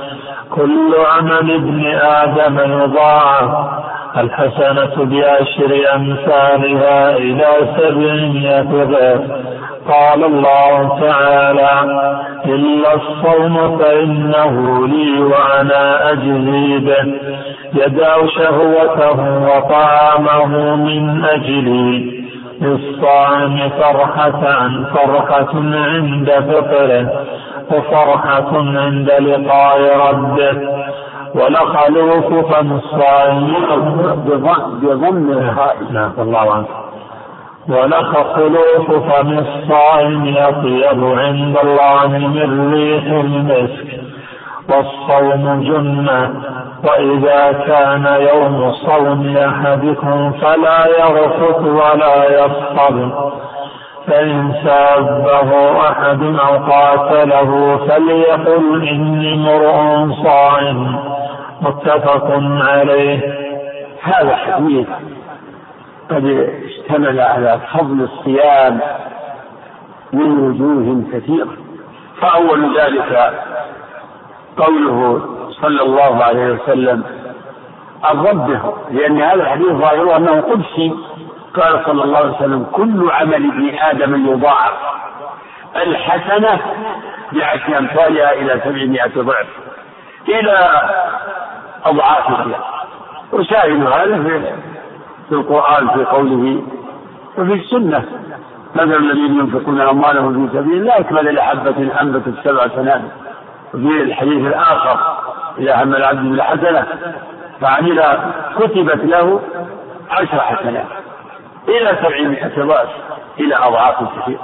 كل 0.50 0.94
عمل 1.12 1.54
ابن 1.54 1.86
آدم 1.94 2.82
يضاعف 2.82 3.70
الحسنة 4.20 5.04
بعشر 5.04 5.94
أمثالها 5.94 7.16
إلى 7.16 7.48
سبعمائة 7.76 8.84
ضعف. 8.84 9.20
قال 9.88 10.24
الله 10.24 11.00
تعالى 11.00 11.70
إلا 12.44 12.94
الصوم 12.94 13.78
فإنه 13.78 14.86
لي 14.86 15.20
وأنا 15.20 16.12
أجزي 16.12 16.78
به. 16.78 17.14
يدع 17.74 18.26
شهوته 18.26 19.46
وطعامه 19.48 20.76
من 20.76 21.24
أجلي. 21.24 22.18
للصائم 22.60 23.70
فرحة 23.80 24.68
فرحة 24.94 25.48
عند 25.54 26.30
فطره 26.30 27.24
وفرحة 27.72 28.56
عند 28.56 29.10
لقاء 29.10 30.10
ربه. 30.10 30.68
ولخلوف 31.34 32.52
فم 32.54 32.72
الصائم 32.72 33.54
بضم 34.82 35.30
الخاء 35.30 35.76
نعم. 35.90 36.12
الله 36.18 36.54
عنك 36.54 36.68
ولخلوف 37.68 38.90
فم 38.90 39.38
الصائم 39.38 40.34
أطيب 40.36 41.04
عند 41.18 41.56
الله 41.64 42.08
من 42.18 42.72
ريح 42.74 43.04
المسك 43.04 44.00
والصوم 44.68 45.62
جنة. 45.62 46.30
وإذا 46.84 47.52
كان 47.52 48.06
يوم 48.34 48.72
صوم 48.72 49.36
أحدكم 49.36 50.32
فلا 50.32 50.86
يرفث 50.86 51.60
ولا 51.62 52.44
يصطب 52.44 53.12
فإن 54.08 54.54
سابه 54.64 55.80
أحد 55.88 56.22
أو 56.22 56.72
قاتله 56.72 57.76
فليقل 57.76 58.88
إني 58.88 59.34
امرؤ 59.34 60.12
صائم. 60.24 60.98
متفق 61.60 62.40
عليه. 62.60 63.34
هذا 64.02 64.36
حديث 64.36 64.88
قد 66.10 66.50
اشتمل 66.64 67.20
على 67.20 67.60
فضل 67.72 68.02
الصيام 68.02 68.80
من 70.12 70.38
وجوه 70.38 71.02
كثيرة. 71.12 71.52
فأول 72.20 72.78
ذلك 72.80 73.32
قوله 74.56 75.20
صلى 75.50 75.82
الله 75.82 76.24
عليه 76.24 76.52
وسلم 76.52 77.02
عن 78.04 78.26
ربه 78.26 78.60
لأن 78.90 79.22
هذا 79.22 79.42
الحديث 79.42 79.68
ظاهره 79.68 80.16
أنه 80.16 80.40
قدسي. 80.40 80.94
قال 81.54 81.84
صلى 81.86 82.04
الله 82.04 82.18
عليه 82.18 82.36
وسلم 82.36 82.66
كل 82.72 83.10
عمل 83.10 83.34
ابن 83.34 83.78
آدم 83.78 84.32
يضاعف. 84.32 84.72
الحسنة 85.76 86.60
بعشر 87.32 87.78
أمثالها 87.78 88.32
إلى 88.32 88.60
سبعمائة 88.64 89.22
ضعف. 89.22 89.46
إلى 90.28 90.70
أضعاف 91.84 92.40
كثيرة 92.40 92.64
وشاهد 93.32 93.86
هذا 93.86 94.22
في 95.28 95.34
القرآن 95.34 95.88
في 95.88 96.04
قوله 96.04 96.62
وفي 97.38 97.52
السنة. 97.52 98.04
مثل 98.74 98.96
الذين 98.96 99.38
ينفقون 99.38 99.80
أموالهم 99.80 100.48
في 100.48 100.58
سبيل 100.58 100.72
الله 100.72 101.02
كمثل 101.02 101.34
لحبة 101.34 102.00
أنبتت 102.00 102.34
سبع 102.44 102.68
سنابل. 102.68 103.08
وفي 103.74 104.02
الحديث 104.02 104.46
الآخر 104.46 104.98
إذا 105.58 105.82
هم 105.82 105.94
العبد 105.94 106.22
بالحسنة 106.30 106.86
فعمل 107.60 108.18
كتبت 108.58 109.04
له 109.04 109.40
عشر 110.10 110.40
حسنات. 110.40 110.86
إلى 111.68 111.98
سبعمائة 112.02 112.64
ضعف 112.64 112.88
إلى 113.38 113.56
أضعاف 113.56 113.96
كثيرة 114.18 114.40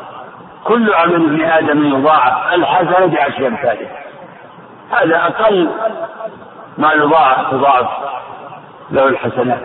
كل 0.65 0.95
عمل 0.95 1.15
ابن 1.15 1.45
آدم 1.45 1.99
يضاعف 1.99 2.55
الحسنة 2.55 3.07
بعشر 3.07 3.47
أمثاله 3.47 3.89
هذا 4.91 5.17
أقل 5.17 5.71
ما 6.79 6.93
يضاعف 6.93 7.51
تضاعف 7.51 7.89
له 8.91 9.09
الحسنات 9.09 9.61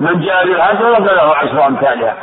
من 0.00 0.20
جاء 0.20 0.46
بالحسنة 0.46 0.94
فله 0.94 1.36
عشر 1.36 1.66
أمثالها. 1.66 2.14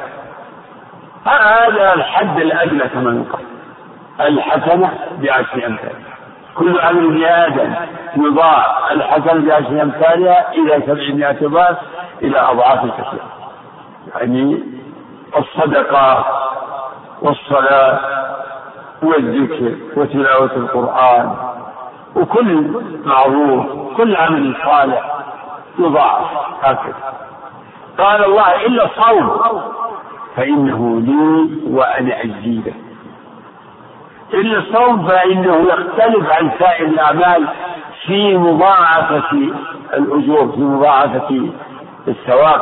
هذا 1.25 1.93
الحد 1.93 2.39
الأدنى 2.39 2.79
كما 2.79 3.25
يقال. 3.25 3.45
الحسنة 4.27 4.91
بعشر 5.17 5.67
أمثالها 5.67 6.15
كل 6.55 6.79
عمل 6.79 7.05
ابن 7.05 7.23
آدم 7.23 7.73
يضاعف 8.15 8.91
الحسنة 8.91 9.45
بعشر 9.45 9.81
أمثالها 9.81 10.53
إلى 10.53 10.81
سبعمائة 10.87 11.47
ضعف 11.47 11.77
إلى 12.21 12.39
أضعاف 12.39 12.79
كثيرة 12.79 13.34
يعني 14.15 14.63
الصدقة 15.37 16.25
والصلاة 17.21 17.99
والذكر 19.03 19.75
وتلاوة 19.97 20.51
القرآن 20.55 21.35
وكل 22.15 22.71
معروف 23.05 23.65
كل 23.97 24.15
عمل 24.15 24.55
صالح 24.65 25.15
يضاعف 25.79 26.27
هكذا. 26.61 27.13
قال 27.97 28.25
الله 28.25 28.65
إلا 28.65 28.85
الصوم 28.85 29.39
فإنه 30.35 30.99
لي 30.99 31.49
وأنا 31.75 32.21
أجزي 32.23 32.61
إلا 34.33 34.57
الصوم 34.57 35.07
فإنه 35.07 35.55
يختلف 35.55 36.29
عن 36.31 36.51
سائر 36.59 36.85
الأعمال 36.85 37.47
في 38.05 38.37
مضاعفة 38.37 39.31
الأجور 39.93 40.51
في 40.51 40.59
مضاعفة 40.61 41.49
الثواب. 42.07 42.61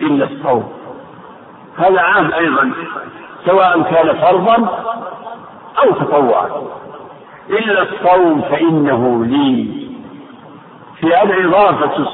إلا 0.00 0.24
الصوم. 0.24 0.72
هذا 1.78 2.00
عام 2.00 2.32
أيضا 2.32 2.72
سواء 3.46 3.82
كان 3.82 4.16
فرضا 4.20 4.68
أو 5.82 5.90
تطوعا. 5.90 6.48
إلا 7.50 7.82
الصوم 7.82 8.42
فإنه 8.42 9.24
لي. 9.24 9.80
في 11.00 11.14
هذا 11.14 11.44
إضافة 11.44 12.06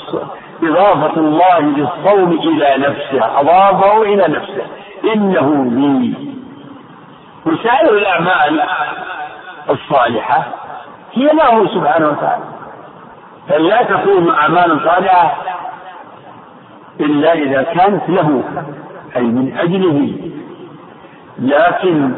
إضافة 0.62 1.20
الله 1.20 1.60
للصوم 1.60 2.32
إلى 2.32 2.88
نفسه 2.88 3.40
أضافه 3.40 4.02
إلى 4.02 4.28
نفسه 4.28 4.66
إنه 5.14 5.64
لي. 5.64 6.14
وسائر 7.46 7.90
الأعمال 7.90 8.62
الصالحة 9.70 10.44
هي 11.12 11.24
له 11.24 11.74
سبحانه 11.74 12.08
وتعالى. 12.08 12.44
فلا 13.48 13.82
تكون 13.82 14.34
أعمال 14.34 14.80
صالحة 14.84 15.36
إلا 17.00 17.32
إذا 17.32 17.62
كانت 17.62 18.08
له 18.08 18.42
أي 19.16 19.22
من 19.22 19.58
أجله. 19.58 20.12
لكن 21.38 22.12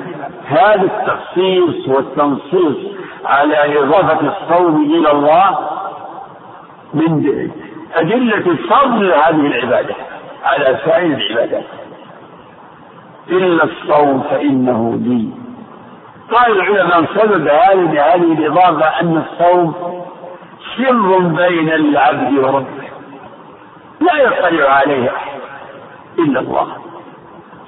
هذا 0.47 0.83
التخصيص 0.83 1.89
والتنصيص 1.89 2.77
على 3.25 3.79
إضافة 3.79 4.21
الصوم 4.21 4.85
إلى 4.85 5.11
الله 5.11 5.59
من 6.95 7.51
أدلة 7.95 8.57
فضل 8.71 9.13
هذه 9.13 9.47
العبادة 9.47 9.95
على 10.45 10.79
سائر 10.85 11.17
العبادات. 11.17 11.65
إلا 13.31 13.65
الصوم 13.65 14.21
فإنه 14.21 15.01
لي 15.03 15.29
قال 16.33 16.53
العلماء 16.53 17.05
سبب 17.15 17.49
هذه 17.49 18.15
هذه 18.15 18.33
الإضافة 18.33 19.01
أن 19.01 19.23
الصوم 19.23 19.75
سر 20.77 21.19
بين 21.19 21.73
العبد 21.73 22.39
وربه. 22.39 22.88
لا 24.01 24.15
يطلع 24.15 24.69
عليه 24.71 25.17
أحد 25.17 25.41
إلا 26.19 26.41
الله. 26.41 26.77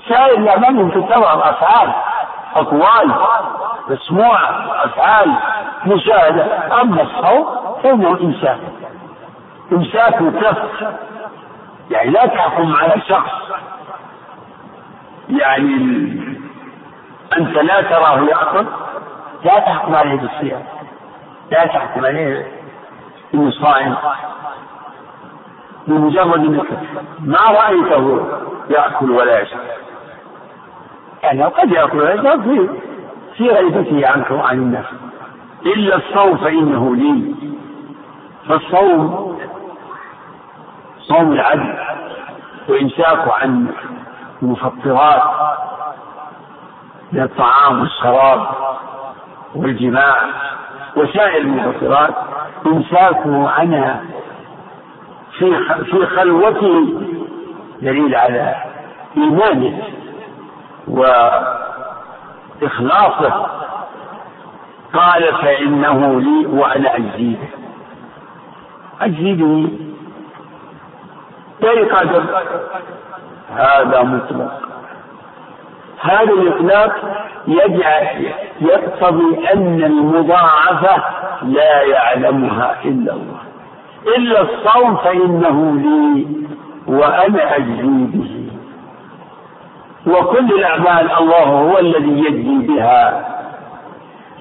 سائر 0.09 0.39
الأعمال 0.39 0.91
تظهر 0.93 1.51
أفعال 1.51 1.93
أقوال. 2.55 3.15
مسموع. 3.89 4.39
أفعال. 4.85 5.35
مشاهدة. 5.87 6.81
أما 6.81 7.03
الصوم 7.03 7.47
فإنه 7.83 8.21
إنسان. 8.21 8.59
إمساك 9.73 10.15
كف 10.15 10.59
يعني 11.91 12.11
لا 12.11 12.27
تحكم 12.27 12.75
على 12.77 13.01
شخص. 13.09 13.31
يعني 15.29 15.75
أنت 17.39 17.57
لا 17.59 17.83
تراه 17.83 18.21
يأكل. 18.21 18.67
لا 19.45 19.59
تحكم 19.59 19.95
عليه 19.95 20.15
بالصيام. 20.15 20.65
لا 21.51 21.67
تحكم 21.67 22.05
عليه 22.05 22.47
إنه 23.35 23.51
صائم 23.51 23.97
بمجرد 25.91 26.45
إنك 26.45 26.67
ما 27.21 27.39
رأيته 27.39 28.27
يأكل 28.71 29.11
ولا 29.11 29.41
يشرب. 29.41 29.61
يعني 31.23 31.45
قد 31.45 31.73
يأكل 31.73 31.99
ولا 31.99 32.15
يشرب 32.15 32.43
في 32.43 32.69
في 33.37 33.49
غيبته 33.49 34.09
عنك 34.09 34.31
وعن 34.31 34.59
الناس. 34.59 34.85
إلا 35.67 35.97
الصوم 35.97 36.37
فإنه 36.37 36.97
لي. 36.97 37.35
فالصوم 38.49 39.39
صوم 40.99 41.33
العدل 41.33 41.75
وامساكه 42.69 43.33
عن 43.33 43.67
المفطرات 44.43 45.23
من 47.13 47.23
الطعام 47.23 47.81
والشراب 47.81 48.47
والجماع 49.55 50.17
وسائر 50.97 51.41
المفطرات. 51.41 52.15
إمساكه 52.67 53.49
عنها 53.49 54.05
في 55.41 55.85
في 55.85 56.07
خلوته 56.07 57.03
دليل 57.83 58.15
على 58.15 58.55
إيمانه 59.17 59.83
إخلاصه 62.63 63.47
قال 64.93 65.35
فإنه 65.43 66.21
لي 66.21 66.47
وأنا 66.47 66.97
أجزي 66.97 67.35
به 67.35 67.49
أجزي 69.01 69.33
به 69.33 69.69
قدر. 71.85 72.25
هذا 73.57 74.03
مطلق. 74.03 74.61
هذا 76.01 76.33
الإطلاق 76.33 76.93
يجعل 77.49 78.33
يقتضي 78.61 79.49
أن 79.53 79.85
المضاعفة 79.85 81.03
لا 81.43 81.83
يعلمها 81.83 82.77
إلا 82.85 83.13
الله. 83.13 83.40
إلا 84.17 84.41
الصوم 84.43 84.97
فإنه 84.97 85.75
لي 85.75 86.27
وأنا 86.87 87.57
أجزي 87.57 88.07
به. 88.13 88.51
وكل 90.07 90.53
الأعمال 90.53 91.11
الله 91.21 91.45
هو 91.45 91.79
الذي 91.79 92.19
يجزي 92.19 92.67
بها. 92.67 93.27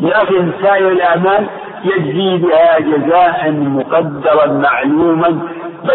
لكن 0.01 0.51
سائر 0.61 0.91
الأعمال 0.91 1.47
يجزي 1.83 2.37
بها 2.37 2.79
جزاء 2.79 3.51
مقدرا 3.51 4.45
معلوما 4.45 5.39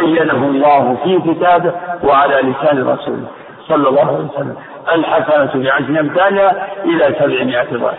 بينه 0.00 0.46
الله 0.46 0.96
في 1.04 1.20
كتابه 1.20 1.72
وعلى 2.04 2.34
لسان 2.34 2.88
رسوله 2.88 3.26
صلى 3.68 3.88
الله 3.88 4.06
عليه 4.06 4.28
وسلم. 4.34 4.56
الحسنة 4.94 5.62
بعشر 5.62 6.00
أمثالها 6.00 6.68
إلى 6.84 7.16
سبعمائة 7.18 7.76
ضعف. 7.76 7.98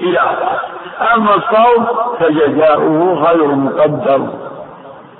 إلى 0.00 0.20
أما 1.14 1.34
الصوم 1.34 1.86
فجزاؤه 2.18 3.14
غير 3.14 3.46
مقدر. 3.46 4.28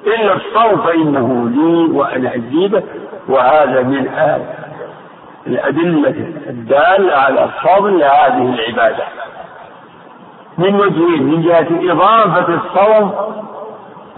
إلا 0.07 0.37
الصوم 0.37 0.81
فإنه 0.83 1.49
لي 1.49 1.92
وأنا 1.99 2.35
أجيبه. 2.35 2.83
وهذا 3.29 3.83
من 3.83 4.09
الأدلة 5.47 6.33
الدالة 6.49 7.14
على 7.14 7.49
فضل 7.62 8.03
هذه 8.03 8.55
العبادة. 8.55 9.05
من 10.59 10.75
وجهين 10.75 11.23
من 11.23 11.42
جهة 11.42 11.92
إضافة 11.92 12.55
الصوم 12.55 13.12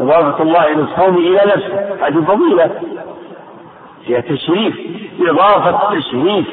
إضافة 0.01 0.43
الله 0.43 0.73
إلى 0.73 0.83
الصوم 0.83 1.17
إلى 1.17 1.41
نفسه. 1.47 2.07
هذه 2.07 2.25
فضيلة. 2.25 2.71
هي 4.07 4.23
تشريف 4.23 4.77
إضافة 5.21 5.95
تشريف. 5.95 6.47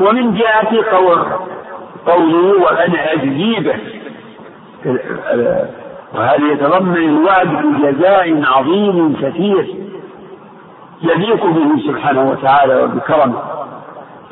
ومن 0.00 0.34
جهة 0.34 0.96
قول 0.96 1.24
قوله 2.06 2.62
وأنا 2.62 3.12
أجزي 3.12 3.60
به 3.60 3.76
وهذا 6.14 6.52
يتضمن 6.52 6.96
الوعد 6.96 7.48
بجزاء 7.48 8.42
عظيم 8.44 9.16
كثير 9.22 9.74
يليق 11.02 11.46
به 11.46 11.82
سبحانه 11.86 12.30
وتعالى 12.30 12.82
وبكرمه. 12.82 13.42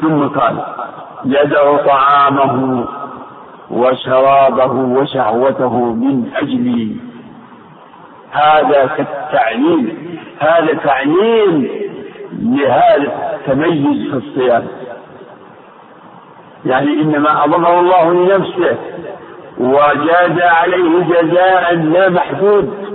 ثم 0.00 0.28
قال 0.28 0.64
يدع 1.24 1.76
طعامه 1.76 2.84
وشرابه 3.70 4.72
وشهوته 4.72 5.78
من 5.78 6.30
أجلي. 6.37 6.96
هذا 8.30 8.87
كالتعليل 8.87 9.96
هذا 10.38 10.74
تعليل 10.74 11.70
لهذا 12.32 13.34
التميز 13.34 14.10
في 14.10 14.16
الصيام. 14.16 14.66
يعني 16.66 17.02
إنما 17.02 17.44
أضمه 17.44 17.80
الله 17.80 18.12
لنفسه 18.12 18.76
وجاز 19.58 20.40
عليه 20.40 21.04
جزاء 21.04 21.74
لا 21.74 22.08
محدود 22.08 22.94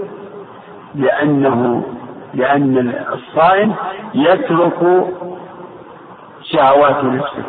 لأنه 0.95 1.83
لأن 2.33 2.93
الصائم 3.13 3.75
يترك 4.13 5.07
شهوات 6.43 7.03
نفسه 7.03 7.43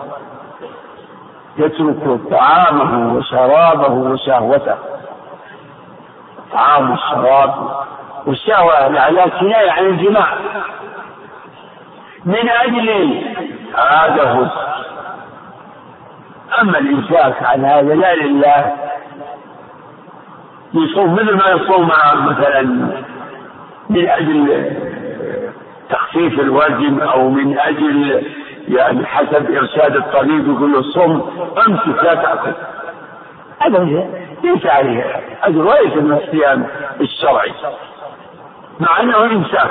يترك 1.58 2.20
طعامه 2.30 3.14
وشرابه 3.14 3.92
وشهوته 3.92 4.76
طعام 6.52 6.92
الشراب 6.92 7.70
والشهوة 8.26 9.00
على 9.00 9.30
كناية 9.40 9.70
عن 9.70 9.86
الجماع. 9.86 10.26
من 12.24 12.48
أجل 12.48 12.90
هو. 14.20 14.46
أما 16.60 16.78
الإمساك 16.78 17.42
عن 17.42 17.64
هذا 17.64 17.94
لا 17.94 18.14
لله. 18.14 18.72
يصوم 20.74 21.14
مثل 21.14 21.34
ما 21.36 21.48
يصوم 21.48 21.90
مثلا 22.26 22.62
من 23.90 24.08
أجل 24.08 24.72
تخفيف 25.90 26.40
الوزن 26.40 27.00
أو 27.00 27.30
من 27.30 27.58
أجل 27.58 28.26
يعني 28.68 29.06
حسب 29.06 29.50
إرشاد 29.50 29.96
الطبيب 29.96 30.48
يقول 30.48 30.72
له 30.72 30.82
صم 30.82 31.22
أمسك 31.68 32.04
لا 32.04 32.14
تأكل. 32.14 32.52
هذا 33.60 34.08
ليس 34.44 34.66
عليه. 34.66 35.04
أجر 35.42 35.58
وليس 35.66 35.96
من 35.96 36.12
الصيام 36.12 36.66
الشرعي. 37.00 37.52
مع 38.80 39.00
أنه 39.00 39.24
إمساك 39.24 39.70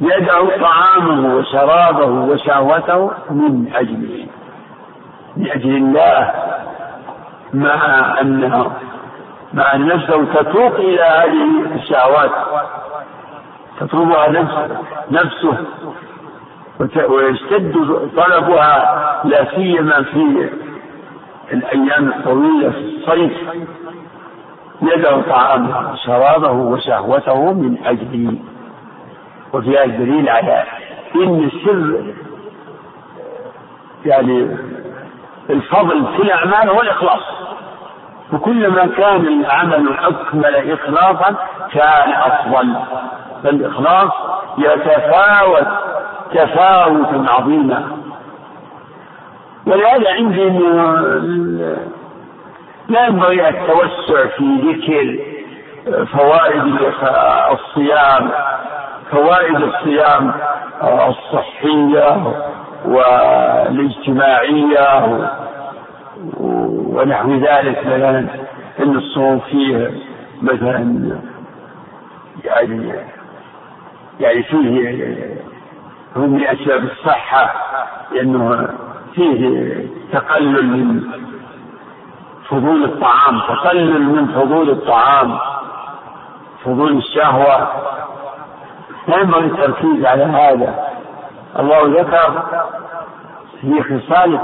يدع 0.00 0.58
طعامه 0.60 1.34
وشرابه 1.34 2.04
وشهوته 2.04 3.10
من 3.30 3.72
أجله. 3.74 4.26
من 5.36 5.50
أجل 5.50 5.76
الله 5.76 6.32
مع 7.54 8.14
أنه 8.20 8.72
مع 9.52 9.74
أن 9.74 9.86
نفسه 9.86 10.24
تتوق 10.24 10.74
إلى 10.74 11.02
هذه 11.02 11.74
الشهوات. 11.74 12.30
تطلبها 13.80 14.28
نفسه. 14.28 14.76
نفسه 15.10 15.58
ويشتد 17.08 17.74
طلبها 18.16 19.20
لا 19.24 19.54
سيما 19.54 20.02
في 20.02 20.50
الأيام 21.52 22.08
الطويلة 22.08 22.70
في 22.70 22.78
الصيف. 22.78 23.32
يدع 24.82 25.20
طعامه 25.20 25.92
وشرابه 25.92 26.50
وشهوته 26.50 27.52
من 27.52 27.78
أجله 27.86 28.34
وفي 29.52 29.78
هذا 29.78 29.86
دليل 29.86 30.28
على 30.28 30.64
إن 31.16 31.44
السر 31.44 32.14
يعني 34.06 34.56
الفضل 35.50 36.06
في 36.16 36.22
الأعمال 36.22 36.68
هو 36.70 36.80
الإخلاص 36.82 37.20
وكلما 38.32 38.86
كان 38.86 39.26
العمل 39.26 39.98
أكمل 39.98 40.72
إخلاصا 40.72 41.34
كان 41.72 42.12
أفضل. 42.12 42.74
فالإخلاص 43.44 44.12
يتفاوت 44.58 45.66
تفاوتا 46.34 47.26
عظيما. 47.32 47.82
ولهذا 49.66 50.10
عندي 50.12 50.48
لا 52.88 53.06
ينبغي 53.06 53.48
التوسع 53.48 54.26
في 54.36 54.44
ذكر 54.64 55.18
فوائد 56.04 56.64
الصيام 57.52 58.30
فوائد 59.10 59.56
الصيام 59.56 60.32
الصحية 60.82 62.34
والاجتماعية 63.68 65.18
ونحو 66.38 67.34
ذلك 67.34 67.78
مثلا 67.86 68.18
إن 68.80 68.96
الصوم 68.96 69.40
فيه 69.40 69.90
مثلا 70.42 71.18
يعني 72.44 72.92
يعني 74.20 74.42
فيه 74.42 75.04
هو 76.16 76.26
من 76.26 76.44
اسباب 76.44 76.84
الصحة 76.84 77.54
لأنه 78.12 78.68
فيه 79.14 79.74
تقلل 80.12 80.66
من 80.66 81.00
فضول 82.48 82.84
الطعام 82.84 83.40
تقلل 83.40 84.02
من 84.02 84.26
فضول 84.26 84.70
الطعام 84.70 85.38
فضول 86.64 86.96
الشهوة. 86.96 87.68
ينبغي 89.08 89.44
التركيز 89.44 90.04
على 90.04 90.24
هذا. 90.24 90.88
الله 91.58 92.00
ذكر 92.00 92.42
في 93.60 93.82
خصال 93.82 94.38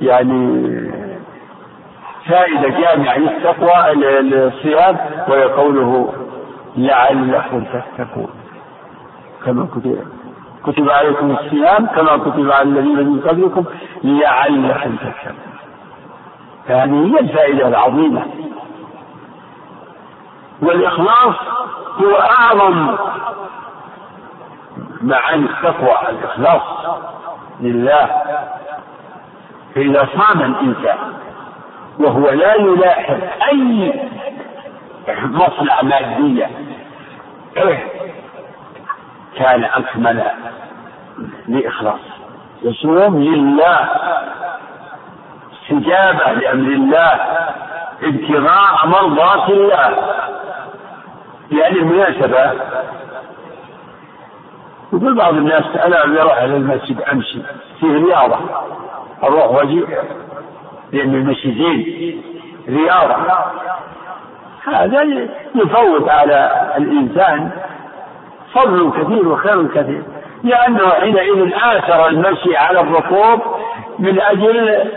يعني 0.00 1.13
فائدة 2.28 2.68
جامعة 2.68 3.18
للتقوى 3.18 3.94
للصيام 3.94 4.96
وهي 5.28 5.44
قوله 5.44 6.12
لعلكم 6.76 7.64
تتقون. 7.64 8.30
كما 9.44 9.66
كتب 9.66 10.06
كتب 10.66 10.90
عليكم 10.90 11.30
الصيام 11.30 11.86
كما 11.86 12.16
كتب 12.16 12.50
على 12.50 12.62
الذين 12.62 13.08
من 13.08 13.20
قبلكم 13.20 13.64
لعلكم 14.04 14.96
تتقون. 14.96 15.38
هذه 16.66 17.14
هي 17.14 17.20
الفائدة 17.20 17.68
العظيمة. 17.68 18.22
والإخلاص 20.62 21.34
هو 22.02 22.14
أعظم 22.16 22.96
معاني 25.02 25.46
التقوى 25.46 26.08
الإخلاص 26.10 26.62
لله. 27.60 28.08
فإذا 29.74 30.08
صام 30.16 30.42
الإنسان 30.42 30.98
وهو 31.98 32.30
لا 32.30 32.54
يلاحظ 32.54 33.20
أي 33.52 33.92
مصلحة 35.24 35.84
مادية. 35.84 36.50
كان 39.36 39.64
أكمل 39.64 40.24
لإخلاص. 41.48 42.00
يصوم 42.62 43.22
لله 43.22 43.88
استجابة 45.52 46.32
لأمر 46.32 46.72
الله 46.72 47.20
ابتغاء 48.02 48.86
مرضاة 48.86 49.48
الله. 49.48 50.14
بهذه 51.50 51.72
المناسبة 51.72 52.52
يقول 54.92 55.14
بعض 55.14 55.34
الناس 55.34 55.64
أنا 55.84 56.04
أروح 56.04 56.38
إلى 56.42 56.56
المسجد 56.56 57.00
أمشي 57.02 57.42
فيه 57.80 57.92
رياضة 57.92 58.38
أروح 59.22 59.46
وأجي. 59.46 59.84
لأن 60.92 61.14
المشي 61.14 61.52
زين 61.52 62.22
رياضة 62.68 63.16
هذا 64.72 65.02
يفوت 65.54 66.08
على 66.08 66.72
الإنسان 66.76 67.50
فضل 68.54 68.90
كثير 68.90 69.28
وخير 69.28 69.66
كثير 69.66 70.02
لأنه 70.42 70.88
حينئذ 70.88 71.52
آثر 71.54 72.06
المشي 72.06 72.56
على 72.56 72.80
الركوب 72.80 73.40
من 73.98 74.20
أجل 74.20 74.90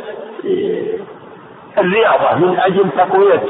الرياضة 1.78 2.36
من 2.36 2.60
أجل 2.60 2.90
تقوية 2.98 3.44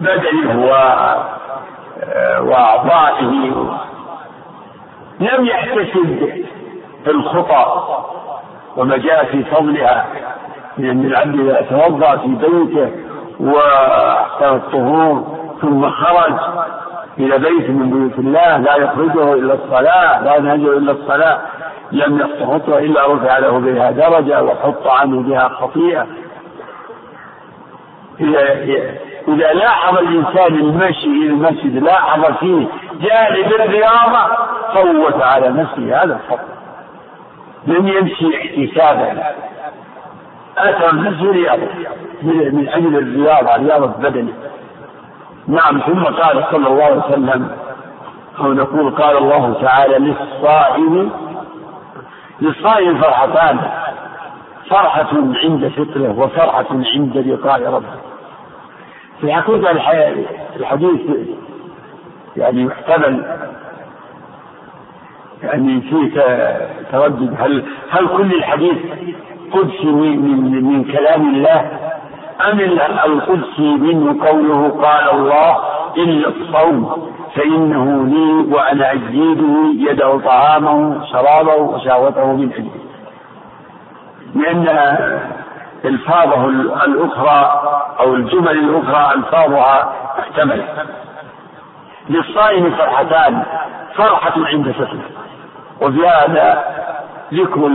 بدنه 0.00 0.64
و 0.64 0.70
وأعضائه. 2.40 3.24
لم 5.20 5.46
يحتسب 5.46 6.44
الخطى 7.06 7.84
وما 8.76 8.98
في 9.24 9.44
فضلها. 9.44 10.06
من 10.78 10.90
أن 10.90 11.04
العبد 11.04 11.40
إذا 11.40 11.66
توضأ 11.70 12.16
في 12.16 12.28
بيته 12.28 12.90
وأحسن 13.40 14.56
الطهور 14.56 15.24
ثم 15.62 15.90
خرج 15.90 16.34
إلى 17.18 17.38
بيت 17.38 17.70
من 17.70 17.90
بيوت 17.90 18.18
الله 18.18 18.56
لا 18.56 18.76
يخرجه 18.76 19.32
إلا 19.32 19.54
الصلاة 19.54 20.20
لا 20.24 20.36
ينهجه 20.36 20.78
إلا 20.78 20.92
الصلاة 20.92 21.40
لم 21.92 22.18
يخطه 22.18 22.78
إلا 22.78 23.14
رفع 23.14 23.38
له 23.38 23.58
بها 23.58 23.90
درجة 23.90 24.42
وحط 24.42 24.86
عنه 24.86 25.22
بها 25.22 25.48
خطيئة. 25.48 26.06
إذا 28.20 28.52
إذا 29.28 29.52
لاحظ 29.52 29.98
الإنسان 29.98 30.54
المشي 30.54 31.06
إلى 31.06 31.26
المسجد 31.26 31.82
لاحظ 31.82 32.24
فيه 32.24 32.66
جانب 33.00 33.52
الرياضة 33.60 34.26
فوت 34.74 35.22
على 35.22 35.48
نفسه 35.48 36.02
هذا 36.02 36.14
الفضل 36.14 36.48
لم 37.66 37.88
يمشي 37.88 38.26
احتسابا. 38.36 39.22
أتى 40.58 40.90
المسجد 40.90 41.26
رياضة 41.26 41.68
من 42.22 42.68
أجل 42.68 42.96
الرياضة 42.96 43.56
رياضة 43.56 43.86
بدنه 43.86 44.32
نعم 45.48 45.80
ثم 45.80 46.04
قال 46.04 46.44
صلى 46.50 46.66
الله 46.68 46.84
عليه 46.84 47.04
وسلم 47.04 47.50
أو 48.40 48.52
نقول 48.52 48.90
قال 48.90 49.16
الله 49.16 49.62
تعالى 49.62 49.98
للصائم 49.98 51.10
للصائم 52.40 53.00
فرحتان 53.00 53.58
فرحة 54.70 55.08
عند 55.44 55.68
فطره 55.68 56.18
وفرحة 56.18 56.66
عند 56.70 57.16
لقاء 57.16 57.62
ربه. 57.72 58.00
في 59.20 59.32
حقيقة 59.32 59.70
الحديث 60.56 61.00
يعني 62.36 62.62
يحتمل 62.62 63.38
يعني 65.42 65.80
فيه 65.80 66.20
تردد. 66.92 67.34
هل 67.38 67.64
هل 67.90 68.08
كل 68.08 68.34
الحديث 68.34 68.78
قدسي 69.52 69.86
من, 69.86 70.64
من, 70.64 70.84
كلام 70.84 71.34
الله. 71.34 71.70
أم 72.52 72.60
القدسي 72.60 73.76
منه 73.76 74.26
قوله 74.26 74.68
قال 74.82 75.10
الله 75.10 75.56
إلا 75.96 76.28
الصوم 76.28 77.08
فإنه 77.34 78.04
لي 78.06 78.54
وأنا 78.54 78.92
أجزي 78.92 79.34
به 79.34 79.90
يدع 79.90 80.18
طعامه 80.18 81.04
شرابه 81.12 81.54
وشهوته 81.54 82.32
من 82.32 82.52
أجلي 82.52 82.70
لأن 84.34 84.68
الفاظه 85.84 86.46
الأخرى 86.84 87.62
أو 88.00 88.14
الجمل 88.14 88.50
الأخرى 88.50 89.14
ألفاظها 89.14 89.92
محتملة. 90.18 90.64
للصائم 92.08 92.70
فرحتان 92.70 93.42
فرحة 93.94 94.32
عند 94.36 94.70
فطره 94.70 95.10
وفي 95.82 96.06
هذا 96.06 96.64
ذكر 97.34 97.70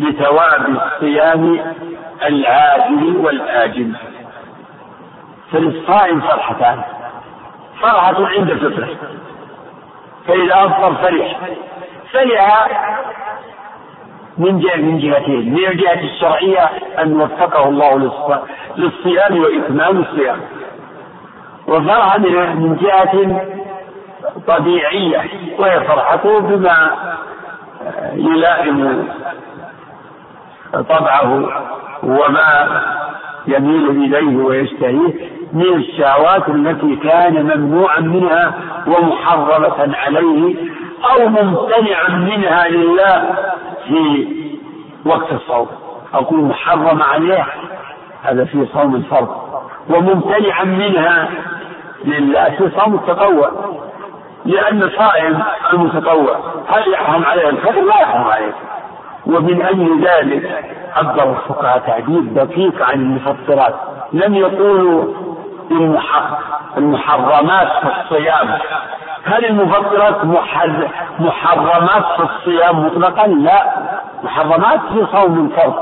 لثواب 0.00 0.66
الصيام 0.68 1.74
العاجل 2.22 3.16
والآجل. 3.16 3.92
فللصائم 5.52 6.20
فرحتان. 6.20 6.82
فرحة 7.80 8.26
عند 8.26 8.52
فطره 8.54 8.88
فإذا 10.26 10.54
أفطر 10.54 10.94
فرح. 10.94 11.38
فرح 12.12 12.68
من 14.38 14.60
جهة 14.60 14.76
من 14.76 14.98
جهتين. 14.98 15.54
من 15.54 15.66
الجهة 15.66 16.00
الشرعية 16.00 16.70
أن 16.98 17.20
وفقه 17.20 17.68
الله 17.68 17.96
للصيام 18.76 19.40
وإتمام 19.40 20.00
الصيام. 20.00 20.40
وفرح 21.68 22.18
من 22.18 22.76
جهة 22.76 23.44
طبيعية. 24.46 25.24
وهي 25.58 25.80
فرحته 25.80 26.38
بما 26.40 26.96
يلائم 28.12 29.08
طبعه 30.72 31.48
وما 32.02 32.82
يميل 33.46 33.90
إليه 33.90 34.36
ويشتهيه 34.36 35.30
من 35.52 35.74
الشهوات 35.74 36.48
التي 36.48 36.96
كان 36.96 37.42
ممنوعا 37.42 38.00
منها 38.00 38.54
ومحرمة 38.86 39.96
عليه 39.96 40.56
أو 41.10 41.28
ممتنعا 41.28 42.08
منها 42.08 42.68
لله 42.68 43.34
في 43.88 44.28
وقت 45.06 45.32
الصوم. 45.32 45.68
أقول 46.14 46.40
محرم 46.40 47.02
عليه 47.02 47.46
هذا 48.22 48.44
في 48.44 48.66
صوم 48.72 48.94
الفرض. 48.94 49.28
وممتنعا 49.90 50.64
منها 50.64 51.28
لله 52.04 52.44
في 52.44 52.70
صوم 52.80 52.94
التطوع. 52.94 53.50
لأن 54.44 54.90
صائم 54.96 55.42
المتطوع 55.72 56.36
هل 56.68 56.92
يحرم 56.92 57.24
عليه 57.24 57.48
الفطر؟ 57.48 57.80
لا 57.80 58.00
يحرم 58.00 58.24
عليه. 58.24 58.54
ومن 59.28 59.62
أجل 59.62 60.04
ذلك 60.06 60.64
عبر 60.96 61.30
الفقهاء 61.30 61.78
تعبير 61.78 62.20
دقيق 62.20 62.82
عن 62.82 63.00
المفطرات 63.00 63.74
لم 64.12 64.34
يقولوا 64.34 65.04
المحرمات 66.76 67.68
في 67.68 68.00
الصيام. 68.00 68.58
هل 69.24 69.44
المفطرات 69.44 70.24
محرمات 71.18 72.04
في 72.16 72.22
الصيام 72.22 72.86
مطلقا؟ 72.86 73.26
لا. 73.26 73.62
محرمات 74.24 74.80
في 74.92 75.06
صوم 75.12 75.46
الفرض. 75.46 75.74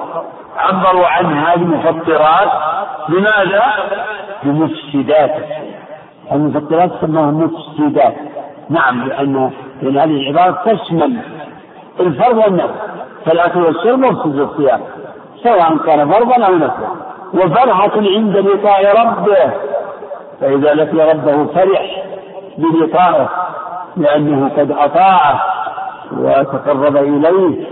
عبروا 0.58 1.06
عن 1.06 1.38
هذه 1.38 1.54
المفطرات 1.54 2.48
بماذا؟ 3.08 3.62
بمفسدات 4.42 5.34
المفطرات 6.32 6.90
سموها 7.00 7.30
مفسدات. 7.30 8.14
نعم 8.70 9.04
لأن 9.04 9.50
لأن 9.82 9.98
هذه 9.98 10.30
العبارة 10.30 10.62
تشمل 10.72 11.18
الفرض 12.00 12.36
والنفل 12.36 12.74
فالأكل 13.26 13.62
والشرب 13.62 13.98
مفسد 13.98 14.38
الصيام 14.38 14.80
سواء 15.42 15.76
كان 15.86 16.10
فرضا 16.12 16.44
أو 16.46 16.54
نفلا. 16.54 16.88
وفرحة 17.34 17.90
عند 17.96 18.36
لقاء 18.36 19.00
ربه. 19.00 19.52
فإذا 20.40 20.74
لقي 20.74 21.10
ربه 21.12 21.44
فرح 21.44 22.02
بلقائه 22.58 23.28
لأنه 23.96 24.48
قد 24.56 24.70
أطاعه 24.70 25.40
وتقرب 26.12 26.96
إليه 26.96 27.66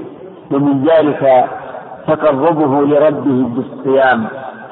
ومن 0.53 0.85
ذلك 0.85 1.47
تقربه 2.07 2.83
لربه 2.87 3.49
بالصيام 3.49 4.27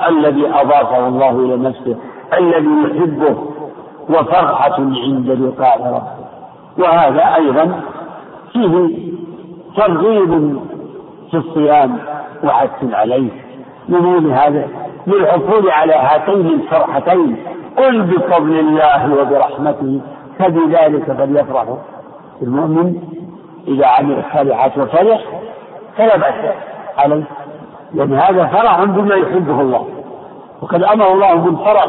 الذي 0.08 0.46
أضافه 0.54 1.06
الله 1.08 1.30
إلى 1.30 1.56
نفسه 1.56 1.96
الذي 2.38 2.70
يحبه 2.84 3.36
وفرحة 4.08 4.74
عند 4.78 5.30
لقاء 5.30 5.78
ربه. 5.86 6.22
وهذا 6.78 7.34
أيضا 7.34 7.80
فيه 8.52 8.98
ترغيب 9.76 10.60
في 11.30 11.36
الصيام 11.36 11.98
وحث 12.44 12.84
عليه. 12.92 13.30
من 13.88 14.32
هذا 14.32 14.68
للحصول 15.06 15.70
على 15.70 15.94
هاتين 15.94 16.46
الفرحتين 16.46 17.36
قل 17.76 18.02
بفضل 18.02 18.58
الله 18.58 19.20
وبرحمته 19.20 20.00
فبذلك 20.38 21.12
فليفرح 21.12 21.64
المؤمن. 22.42 22.96
إذا 23.68 23.86
عمل 23.86 24.18
الصالحات 24.18 24.78
وفرح 24.78 25.20
فلا 25.96 26.16
بأس 26.16 26.54
عليه. 26.98 27.24
لأن 27.94 28.14
هذا 28.14 28.46
فرح 28.46 28.84
بما 28.84 29.14
يحبه 29.14 29.60
الله. 29.60 29.86
وقد 30.62 30.82
أمر 30.82 31.12
الله 31.12 31.34
بالفرح 31.34 31.86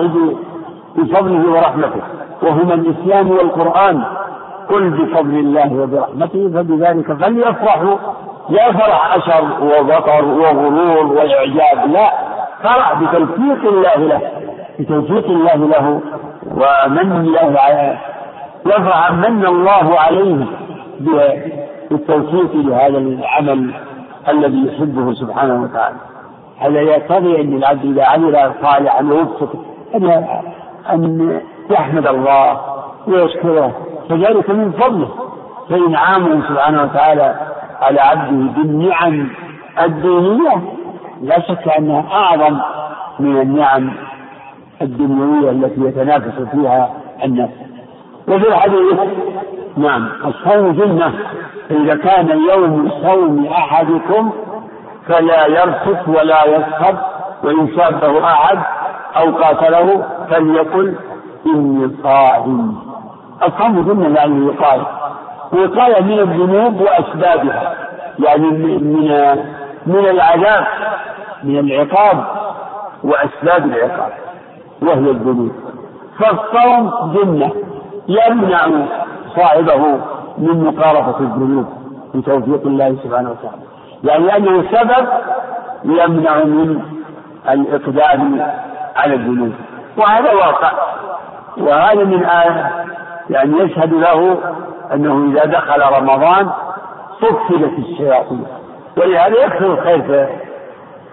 بفضله 0.96 1.52
ورحمته. 1.52 2.02
وهما 2.44 2.74
الإسلام 2.74 3.32
والقرآن. 3.32 4.04
قل 4.70 4.90
بفضل 4.90 5.36
الله 5.40 5.74
وبرحمته 5.74 6.52
فبذلك 6.54 7.14
فليفرحوا. 7.14 7.98
لا 8.50 8.72
فرح 8.72 9.16
أشر 9.16 9.44
وبطر 9.62 10.26
وغرور 10.26 11.06
وإعجاب 11.06 11.92
لا 11.92 12.12
فرح 12.64 13.02
بتوفيق 13.02 13.62
الله 13.74 13.96
له 13.96 14.22
بتوفيق 14.80 15.26
الله 15.26 15.56
له 15.56 16.02
ومن 16.52 17.12
الله 17.12 17.60
على 17.60 17.98
يفرح 18.66 19.12
من 19.12 19.46
الله 19.46 20.00
عليه 20.00 20.46
بالتوفيق 21.00 22.56
لهذا 22.56 22.98
العمل 22.98 23.74
الذي 24.30 24.68
يحبه 24.68 25.14
سبحانه 25.14 25.64
وتعالى. 25.64 25.96
هذا 26.60 26.82
يقتضي 26.82 27.42
أن 27.42 27.58
العبد 27.58 27.86
إذا 27.86 28.06
عمل 28.06 28.52
صالحا 28.62 29.04
ويبسط 29.04 29.50
أن 29.96 30.26
أن 30.94 31.42
يحمد 31.70 32.08
الله 32.08 32.62
ويشكره. 33.08 33.72
فذلك 34.10 34.50
من 34.50 34.72
فضله. 34.72 35.10
فإنعامه 35.70 36.48
سبحانه 36.48 36.84
وتعالى 36.84 37.36
على 37.82 38.02
عبده 38.02 38.52
بالنعم 38.58 39.28
الدينية 39.84 40.62
لا 41.22 41.40
شك 41.40 41.68
أنها 41.80 42.04
أعظم 42.12 42.60
من 43.20 43.42
النعم 43.42 43.92
الدنيوية 44.82 45.50
التي 45.50 45.82
يتنافس 45.82 46.42
فيها 46.52 46.94
الناس. 47.24 47.50
وفي 48.28 48.48
الحديث 48.48 49.00
نعم 49.78 50.10
الصوم 50.26 50.72
جنة. 50.72 51.14
إذا 51.72 51.96
كان 51.96 52.30
يوم 52.50 52.92
صوم 53.04 53.46
أحدكم 53.46 54.32
فلا 55.08 55.48
يرفث 55.48 56.10
ولا 56.10 56.46
يسخر 56.46 56.98
وإن 57.44 57.68
سابه 57.78 58.26
أحد 58.26 58.58
أو 59.18 59.32
قاتله 59.32 60.04
فليقل 60.30 60.96
إني 61.46 61.92
صائم. 62.04 62.93
الصوم 63.48 63.82
جنة 63.82 64.20
يعني 64.20 64.46
وقاية 64.46 64.88
وقاية 65.54 66.02
من 66.02 66.20
الذنوب 66.20 66.82
وأسبابها. 66.82 67.74
يعني 68.20 68.48
من 68.48 68.94
من 69.86 70.06
العذاب 70.06 70.66
من 71.44 71.60
العقاب 71.60 72.24
وأسباب 73.04 73.66
العقاب. 73.66 74.12
وهي 74.82 75.12
الذنوب. 75.12 75.52
فالصوم 76.20 77.14
جنة. 77.14 77.52
يمنع 78.08 78.68
صاحبه 79.36 80.00
من 80.38 80.64
مقارفة 80.64 81.20
الذنوب 81.20 81.66
بتوفيق 82.16 82.68
الله 82.68 82.96
سبحانه 83.04 83.32
وتعالى. 83.32 83.64
يعني 84.04 84.26
لأنه 84.26 84.64
سبب 84.72 85.08
يمنع 85.84 86.38
من 86.44 86.82
الإقدام 87.50 88.52
على 88.96 89.14
الذنوب. 89.14 89.54
وهذا 89.98 90.34
واقع. 90.34 90.72
وهذا 91.58 92.04
من 92.04 92.26
آية 92.26 92.86
يعني 93.30 93.60
يشهد 93.60 93.94
له 93.94 94.38
أنه 94.94 95.32
إذا 95.32 95.46
دخل 95.46 95.82
رمضان 95.82 96.50
صفدت 97.22 97.80
الشياطين. 97.80 98.46
ولهذا 98.98 99.46
يكثر 99.46 99.66
الخير 99.66 100.28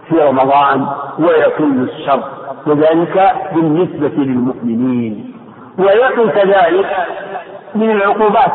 في 0.09 0.23
رمضان 0.29 0.87
ويقل 1.19 1.89
الشر 1.89 2.23
وذلك 2.67 3.33
بالنسبة 3.55 4.23
للمؤمنين. 4.23 5.35
ويقل 5.79 6.31
كذلك 6.31 6.97
من 7.75 7.91
العقوبات 7.91 8.53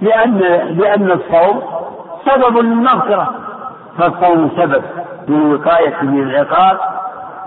لأن 0.00 0.38
لأن 0.78 1.10
الصوم 1.10 1.62
سبب 2.26 2.58
للمغفرة. 2.58 3.34
فالصوم 3.98 4.50
سبب 4.56 4.82
للوقاية 5.28 6.02
من 6.02 6.22
العقاب 6.22 6.78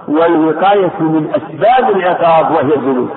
والوقاية 0.08 0.91
من 0.99 1.32
أسباب 1.36 1.89
العقاب 1.95 2.51
وهي 2.51 2.75
الذنوب. 2.75 3.10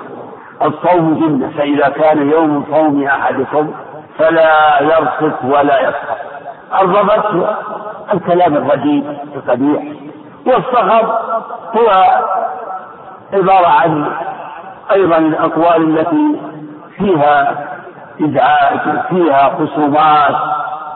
الصوم 0.65 1.13
جنة 1.13 1.51
فإذا 1.57 1.89
كان 1.89 2.31
يوم 2.31 2.65
صوم 2.71 3.03
أحدكم 3.03 3.71
فلا 4.17 4.81
يرفث 4.81 5.45
ولا 5.45 5.79
يسخط 5.81 6.17
الرفث 6.81 7.55
الكلام 8.13 8.57
الرديء 8.57 9.19
القبيح. 9.35 9.83
والصخب 10.45 11.09
هو 11.77 12.19
عبارة 13.33 13.67
عن 13.67 14.11
أيضا 14.91 15.17
الأقوال 15.17 15.99
التي 15.99 16.41
فيها 16.97 17.55
إزعاج 18.21 18.99
فيها 19.09 19.49
خصومات 19.49 20.35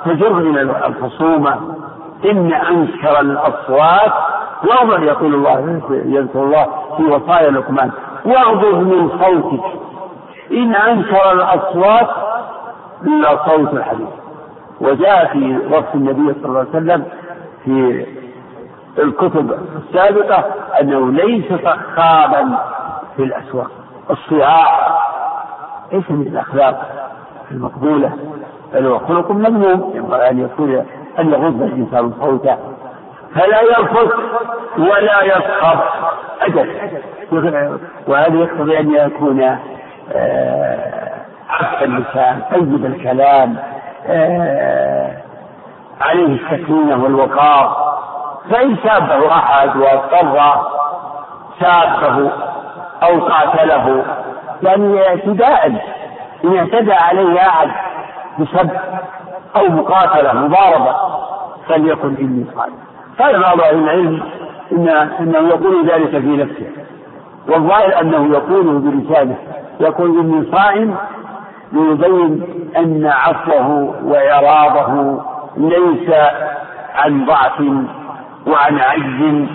تجر 0.06 0.38
إلى 0.38 0.62
الخصومة. 0.62 1.76
إن 2.26 2.54
أنكر 2.54 3.20
الأصوات 3.20 4.14
واغضب 4.68 5.04
يقول 5.04 5.34
الله 5.34 5.82
يذكر 5.90 6.40
الله 6.40 6.66
في 6.98 7.04
وصايا 7.04 7.52
لقمان. 7.52 7.92
واغضب 8.26 8.76
من 8.76 9.10
صوتك. 9.10 9.64
إن 10.52 10.76
أنكر 10.76 11.32
الأصوات 11.32 12.10
إلا 13.04 13.46
صوت 13.46 13.74
الحديث. 13.74 14.08
وجاء 14.82 15.26
في 15.34 15.58
وصف 15.72 15.96
النبي 15.96 16.34
صلى 16.34 16.46
الله 16.46 16.60
عليه 16.60 16.70
وسلم 16.70 17.06
في 17.66 18.06
الكتب 19.00 19.60
السابقة 19.76 20.44
أنه 20.82 21.12
ليس 21.12 21.46
صخابا 21.64 22.58
في 23.18 23.24
الأسواق. 23.24 23.72
الصياح 24.10 25.00
ليس 25.92 26.12
من 26.12 26.28
الأخلاق 26.28 26.92
المقبولة 27.52 28.12
بل 28.74 28.86
هو 28.86 29.00
خلق 29.00 29.32
مذموم. 29.32 29.92
ينبغي 29.96 30.30
أن 30.30 30.40
يكون 30.40 30.86
أن 31.20 31.30
يغض 31.30 31.62
الإنسان 31.62 32.14
صوته. 32.20 32.58
فلا 33.36 33.62
يرفض 33.62 34.10
ولا 34.78 35.24
يسخر 35.24 35.84
أجل 36.42 36.76
وهذا 38.08 38.38
يقتضي 38.40 38.80
أن 38.80 38.92
يكون 38.96 39.42
عفى 41.50 41.86
اللسان 41.86 42.42
طيب 42.52 42.86
الكلام 42.86 43.58
آه 44.08 45.12
عليه 46.02 46.26
السكينة 46.26 47.04
والوقار. 47.04 47.96
فإن 48.52 48.76
سابه 48.84 49.32
أحد 49.32 49.76
واضطر 49.78 50.62
سابه 51.60 52.32
أو 53.04 53.20
قاتله 53.20 54.04
يعني 54.64 55.08
اعتداء. 55.08 55.68
إن 56.46 56.58
اعتدى 56.58 56.94
عليه 56.94 57.40
أحد 57.48 57.68
بسب 58.40 58.70
أو 59.56 59.68
مقاتلة 59.70 60.34
مضاربة 60.34 60.96
فليقل 61.70 62.16
إني 62.20 62.46
صائم 62.56 62.74
قال 63.20 63.42
بعض 63.42 63.62
أهل 63.62 63.76
العلم 63.84 64.24
إن 64.72 64.88
إنه 65.20 65.48
يقول 65.50 65.90
ذلك 65.90 66.10
في 66.10 66.38
نفسه. 66.38 66.68
والظاهر 67.50 68.02
أنه 68.02 68.32
يقوله 68.34 68.80
بلسانه 68.80 69.38
يقول 69.80 70.20
إني 70.20 70.52
صائم 70.52 70.96
ليبين 71.74 72.44
أن 72.78 73.06
عفوه 73.06 73.96
وإعراضه 74.04 75.22
ليس 75.58 76.10
عن 76.96 77.26
ضعف 77.26 77.60
وعن 78.48 78.80
عجز 78.80 79.46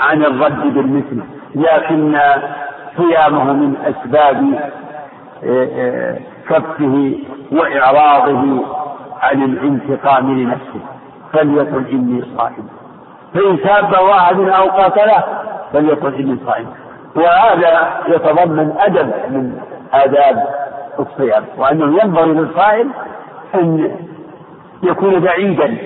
عن 0.00 0.22
الرد 0.24 0.74
بالمثل 0.74 1.20
لكن 1.54 2.18
صيامه 2.96 3.52
من 3.52 3.76
أسباب 3.76 4.70
آه، 5.44 5.68
آه، 5.78 6.18
كفه 6.48 7.14
وإعراضه 7.52 8.64
عن 9.22 9.42
الانتقام 9.42 10.38
لنفسه. 10.38 10.80
فليقل 11.32 11.86
إني 11.92 12.22
صائم. 12.36 12.68
فإن 13.34 13.56
ساب 13.64 13.92
واحد 14.04 14.40
أو 14.40 14.68
قاتله 14.68 15.24
فليقل 15.72 16.14
إني 16.14 16.38
صائم. 16.46 16.66
وهذا 17.16 17.90
يتضمن 18.08 18.74
أدب 18.78 19.06
من 19.28 19.60
آداب 19.92 20.48
الصيام 20.98 21.44
وأنه 21.56 22.02
ينبغي 22.02 22.32
للصائم 22.32 22.92
أن 23.54 23.96
يكون 24.82 25.20
بعيدا 25.20 25.76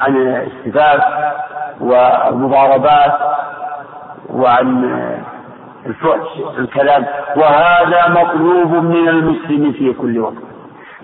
عن 0.00 0.16
الاستفاف 0.16 1.02
والمضاربات 1.80 3.12
وعن 4.30 4.84
الفحش 5.86 6.58
الكلام. 6.58 7.04
وهذا 7.36 8.08
مطلوب 8.08 8.72
من 8.72 9.08
المسلم 9.08 9.72
في 9.72 9.92
كل 9.92 10.18
وقت. 10.18 10.34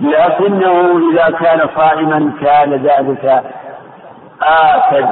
لكنه 0.01 1.01
إذا 1.13 1.31
كان 1.39 1.69
صائما 1.77 2.33
كان 2.43 2.73
ذلك 2.73 3.43
آكد 4.43 5.09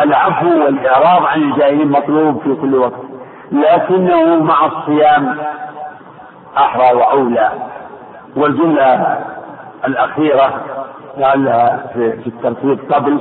العفو 0.00 0.64
والإعراض 0.64 1.26
عن 1.26 1.42
الجاهلين 1.42 1.88
مطلوب 1.90 2.42
في 2.42 2.54
كل 2.54 2.74
وقت. 2.74 3.07
لكنه 3.52 4.42
مع 4.42 4.66
الصيام 4.66 5.36
أحرى 6.56 6.92
وأولى. 6.94 7.50
والجملة 8.36 9.18
الأخيرة 9.86 10.64
لعلها 11.18 11.86
في, 11.94 12.26
الترتيب 12.26 12.78
قبل 12.92 13.20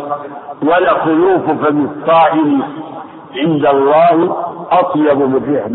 ولا 0.64 0.94
خلوف 0.94 1.42
فم 1.52 1.86
الصائم 1.86 2.62
عند 3.38 3.66
الله 3.66 4.38
أطيب 4.72 5.18
من 5.18 5.44
ريح 5.50 5.66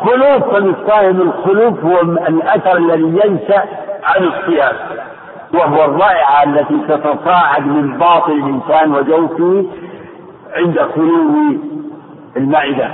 خلوف 0.00 0.54
فم 0.54 0.70
الصائم 0.70 1.20
الخلوف 1.20 1.84
هو 1.84 2.00
الأثر 2.00 2.76
الذي 2.76 3.20
ينشأ 3.24 3.62
عن 4.04 4.22
الصيام 4.24 4.74
وهو 5.54 5.84
الرائحة 5.84 6.42
التي 6.44 6.78
تتصاعد 6.88 7.66
من 7.66 7.98
باطن 7.98 8.32
الإنسان 8.32 8.94
وجوفه 8.94 9.64
عند 10.56 10.78
خلو 10.94 11.58
المعدة. 12.36 12.90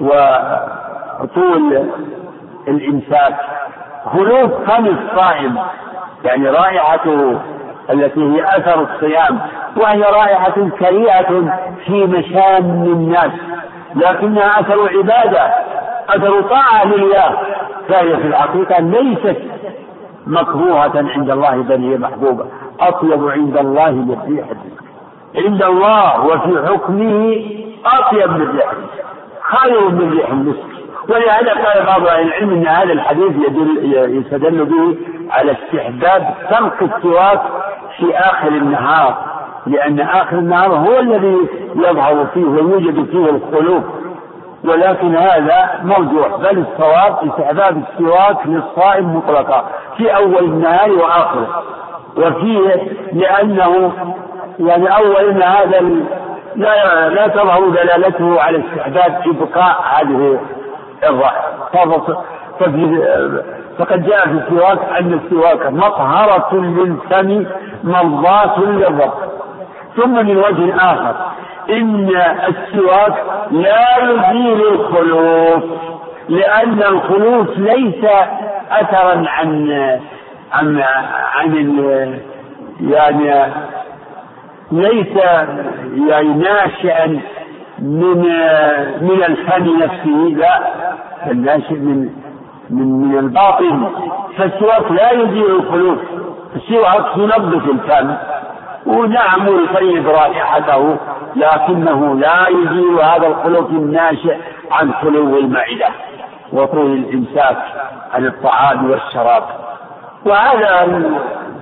وطول 0.00 1.86
الإمساك. 2.68 3.36
خلوف 4.12 4.52
فم 4.70 4.86
الصائم 4.86 5.58
يعني 6.24 6.48
رائحته 6.48 7.40
التي 7.90 8.20
هي 8.20 8.56
أثر 8.56 8.82
الصيام 8.82 9.38
وهي 9.76 10.02
رائحة 10.02 10.68
كريهة 10.78 11.58
في 11.86 12.04
مشام 12.06 12.64
الناس 12.82 13.30
لكنها 13.94 14.60
أثر 14.60 14.88
عبادة 14.98 15.50
أثر 16.08 16.40
طاعة 16.42 16.84
لله. 16.84 17.38
فهي 17.88 18.16
في 18.16 18.26
الحقيقة 18.26 18.80
ليست 18.80 19.36
مكروهة 20.26 20.92
عند 21.14 21.30
الله 21.30 21.56
بل 21.62 21.90
هي 21.90 21.98
محبوبة. 21.98 22.46
أطيب 22.80 23.28
عند 23.28 23.56
الله 23.56 23.90
من 23.90 24.16
ريح 24.28 24.46
عند 25.46 25.62
الله 25.62 26.26
وفي 26.26 26.68
حكمه 26.68 27.36
أطيب 27.86 28.30
من 28.30 28.56
ريح 28.56 28.72
خير 29.46 29.88
من 29.88 30.10
ريح 30.12 30.30
المسك 30.30 30.76
ولهذا 31.08 31.52
قال 31.52 31.86
بعض 31.86 32.06
أهل 32.06 32.26
العلم 32.26 32.50
إن 32.50 32.66
هذا 32.66 32.92
الحديث 32.92 33.32
يدل 33.48 33.94
يستدل 34.18 34.64
به 34.64 34.96
على 35.30 35.52
استحباب 35.52 36.34
ترك 36.50 36.82
السواك 36.82 37.42
في 37.98 38.16
آخر 38.18 38.48
النهار. 38.48 39.14
لأن 39.66 40.00
آخر 40.00 40.38
النهار 40.38 40.74
هو 40.74 40.98
الذي 40.98 41.36
يظهر 41.76 42.26
فيه 42.34 42.44
ويوجد 42.44 43.10
فيه 43.10 43.30
الخلوف 43.30 43.84
ولكن 44.64 45.16
هذا 45.16 45.80
مرجوح 45.84 46.36
بل 46.36 46.58
الصواب 46.58 47.30
استحباب 47.30 47.82
السواك 47.82 48.46
للصائم 48.46 49.16
مطلقا 49.16 49.68
في 49.96 50.16
أول 50.16 50.44
النهار 50.44 50.92
وآخره. 50.92 51.62
وفيه 52.16 52.92
لأنه 53.12 53.92
يعني 54.58 54.96
اولا 54.96 55.48
هذا 55.48 55.80
لا 56.56 57.08
لا 57.08 57.26
تظهر 57.26 57.68
دلالته 57.68 58.40
على 58.42 58.58
استحباب 58.58 59.22
إبقاء 59.26 59.84
هذه 59.96 60.38
الراحه 61.04 61.56
فقد 63.78 64.06
جاء 64.06 64.26
في 64.26 64.32
السواك 64.32 64.78
أن 65.00 65.20
السواك 65.24 65.66
مطهرة 65.66 66.54
للفم 66.54 67.46
مرضاه 67.84 68.60
للرب 68.60 69.14
ثم 69.96 70.26
من 70.26 70.36
وجه 70.36 70.76
آخر 70.76 71.14
إن 71.70 72.10
السواك 72.48 73.14
لا 73.50 73.86
يزيل 73.98 74.66
الخلوف 74.66 75.64
لأن 76.28 76.82
الخلوف 76.82 77.48
ليس 77.58 78.04
اثرا 78.70 79.24
عن 79.28 79.70
عن 80.52 80.82
عن 81.34 82.20
يعني 82.80 83.52
ليس 84.72 85.16
يعني 86.08 86.28
ناشئا 86.28 87.20
من 87.78 88.18
من 89.00 89.24
الفم 89.28 89.82
نفسه. 89.82 90.36
لا 90.36 90.60
الناشئ 91.30 91.74
من 91.74 92.08
من 92.70 93.08
من 93.08 93.18
الباطن. 93.18 93.90
فالسواك 94.38 94.92
لا 94.92 95.10
يزيل 95.10 95.50
الخلوف 95.50 95.98
السواك 96.56 97.16
ينظف 97.16 97.70
الفم 97.70 98.14
ونعم 98.86 99.48
ويطيب 99.48 100.08
رائحته 100.08 100.96
لكنه 101.36 102.14
لا 102.14 102.48
يزيل 102.48 103.00
هذا 103.02 103.26
الخلوف 103.26 103.70
الناشئ 103.70 104.36
عن 104.70 104.92
خلو 104.92 105.38
المعدة. 105.38 105.88
وطول 106.52 106.92
الإمساك 106.92 107.58
عن 108.14 108.26
الطعام 108.26 108.90
والشراب. 108.90 109.42
وهذا 110.24 111.02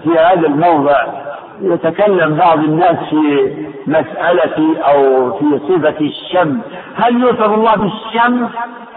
في 0.05 0.11
هذا 0.19 0.47
الموضع 0.47 1.24
يتكلم 1.61 2.35
بعض 2.35 2.59
الناس 2.59 2.97
في 3.11 3.55
مسألة 3.87 4.83
أو 4.83 5.33
في 5.39 5.61
صفة 5.69 6.01
الشم. 6.01 6.61
هل 6.97 7.21
يوصف 7.21 7.55
الله 7.55 7.75
بالشم؟ 7.77 8.49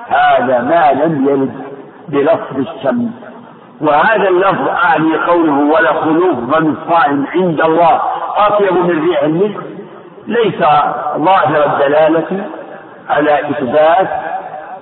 هذا 0.08 0.62
ما 0.62 1.06
لم 1.06 1.28
يرد 1.28 1.54
بلفظ 2.10 2.58
الشم. 2.58 3.10
وهذا 3.82 4.30
اللفظ 4.30 4.68
أعني 4.68 5.18
قوله 5.18 5.54
ولا 5.54 5.94
خلوف 5.94 6.38
من 6.38 6.76
الصائم 6.76 7.26
عند 7.36 7.62
الله. 7.62 8.02
أطيب 8.38 8.74
من 8.74 9.10
ريح 9.10 9.24
المسك 9.24 9.64
ليس 10.28 10.60
ظاهر 11.18 11.66
الدلالة 11.66 12.46
على 13.10 13.40
إثبات 13.40 14.10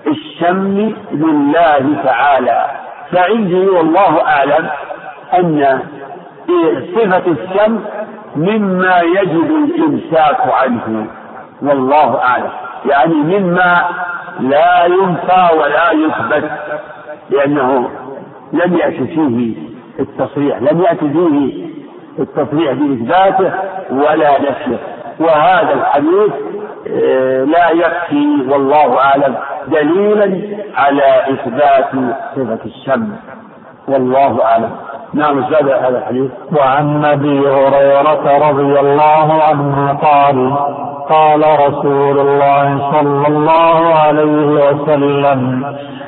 الشم 0.07 0.93
لله 1.11 1.95
تعالى. 2.03 2.65
فعندي 3.11 3.67
والله 3.69 4.27
أعلم 4.27 4.69
أن 5.33 5.79
صفة 6.95 7.31
الشم 7.31 7.79
مما 8.35 8.99
يجب 8.99 9.51
الإمساك 9.51 10.37
عنه. 10.53 11.07
والله 11.61 12.21
أعلم. 12.23 12.49
يعني 12.85 13.13
مما 13.13 13.81
لا 14.39 14.85
ينفى 14.85 15.47
ولا 15.59 15.91
يثبت. 15.91 16.51
لأنه 17.29 17.89
لم 18.53 18.77
يأتي 18.77 19.07
فيه 19.07 19.55
التصريح 19.99 20.57
لم 20.61 20.81
يأتي 20.81 21.09
فيه 21.09 21.65
التصريح 22.19 22.73
بإثباته 22.73 23.53
ولا 23.91 24.41
نفيه 24.41 24.77
وهذا 25.19 25.73
الحديث 25.73 26.31
آه، 26.87 27.43
لا 27.43 27.69
يكفي 27.69 28.45
والله 28.49 28.99
أعلم 28.99 29.35
دليلا 29.67 30.41
على 30.75 31.23
إثبات 31.33 31.89
صفة 32.35 32.59
الشم. 32.65 33.09
والله 33.87 34.45
أعلم. 34.45 34.71
نعم 35.15 35.43
أستاذ 35.43 35.69
هذا 35.69 35.97
الحديث. 35.97 36.31
وعن 36.57 37.05
أبي 37.05 37.39
هريرة 37.39 38.49
رضي 38.49 38.79
الله 38.79 39.43
عنه 39.43 39.93
قال 39.93 40.55
قال 41.09 41.43
رسول 41.67 42.19
الله 42.19 42.91
صلى 42.91 43.27
الله 43.27 43.95
عليه 43.95 44.45
وسلم 44.45 45.65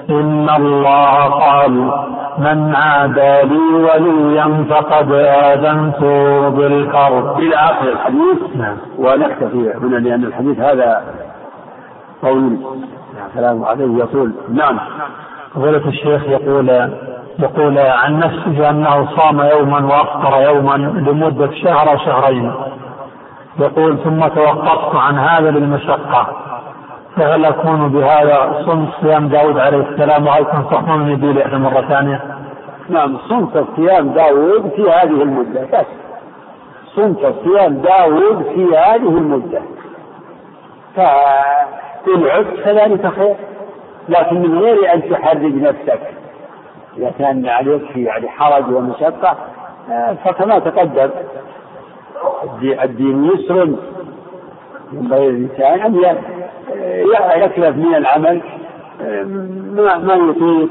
إن 0.09 0.49
الله 0.59 1.23
قال 1.23 1.91
من 2.37 2.75
عادى 2.75 3.47
لي 3.47 3.75
وليا 3.75 4.65
فقد 4.69 5.11
آذنته 5.13 6.49
بالحرب 6.49 7.39
إلى 7.39 7.55
آخر 7.55 7.87
الحديث؟ 7.89 8.55
نعم. 8.55 8.77
ونكتفي 8.97 9.73
هنا 9.81 9.95
لأن 9.97 10.23
الحديث 10.23 10.59
هذا 10.59 11.01
طويل. 12.21 12.57
كلام 13.33 13.63
عليه 13.63 14.03
يطول 14.03 14.31
نعم. 14.53 14.79
فضيلة 15.55 15.87
الشيخ 15.87 16.23
يقول 16.23 16.89
يقول 17.39 17.77
عن 17.77 18.19
نفسه 18.19 18.69
أنه 18.69 19.07
صام 19.15 19.39
يوما 19.39 19.85
وأفطر 19.85 20.41
يوما 20.41 20.77
لمدة 20.77 21.51
شهر 21.51 21.91
أو 21.91 21.97
شهرين. 21.97 22.53
يقول 23.59 23.97
ثم 24.03 24.27
توقفت 24.27 24.95
عن 24.95 25.17
هذا 25.17 25.51
للمشقة. 25.51 26.27
فهل 27.15 27.45
أكون 27.45 27.89
بهذا 27.89 28.63
صمت 28.65 28.89
صيام 29.01 29.27
داود 29.27 29.57
عليه 29.59 29.77
السلام 29.77 30.27
وهل 30.27 30.45
تنصحونني 30.45 31.15
به 31.15 31.27
لإحدى 31.27 31.57
مرة 31.57 31.81
ثانية؟ 31.81 32.21
نعم 32.89 33.17
صمت 33.17 33.65
صيام 33.75 34.09
داود 34.09 34.71
في 34.75 34.81
هذه 34.81 35.23
المدة. 35.23 35.61
بس 35.73 35.85
صمت 36.95 37.35
صيام 37.43 37.73
داود 37.73 38.43
في 38.43 38.77
هذه 38.77 39.17
المدة. 39.17 39.61
فإن 40.95 42.27
عدت 42.27 42.59
فذلك 42.63 43.07
خير. 43.07 43.35
لكن 44.09 44.41
من 44.41 44.59
غير 44.59 44.93
أن 44.93 45.09
تحرج 45.09 45.55
نفسك. 45.55 46.16
إذا 46.97 47.11
كان 47.19 47.47
عليك 47.47 47.97
يعني 47.97 48.29
حرج 48.29 48.73
ومشقة 48.73 49.37
آه، 49.91 50.13
فكما 50.25 50.59
تقدم 50.59 51.09
الدين 52.83 53.23
يسر 53.23 53.75
ينبغي 54.93 55.27
الإنسان 55.27 55.79
أن 55.79 55.95
يكلف 57.43 57.75
من 57.75 57.95
العمل 57.95 58.41
آه، 59.01 59.23
ما 59.75 59.97
ما 59.97 60.13
يطيق 60.13 60.69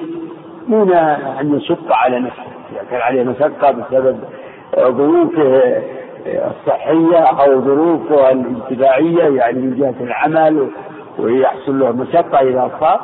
دون 0.68 0.92
أن 1.40 1.56
يشق 1.56 1.92
على 1.92 2.20
نفسه. 2.20 2.42
إذا 2.72 2.82
كان 2.90 3.00
عليه 3.00 3.22
مشقة 3.22 3.70
بسبب 3.70 4.18
ظروفه 4.76 5.82
الصحية 6.26 7.18
أو 7.18 7.60
ظروفه 7.60 8.30
الانتفاعية 8.30 9.36
يعني 9.36 9.58
من 9.58 9.76
جهة 9.78 10.04
العمل 10.04 10.68
ويحصل 11.18 11.78
له 11.78 11.92
مشقة 11.92 12.40
إذا 12.40 12.70
صار 12.80 13.00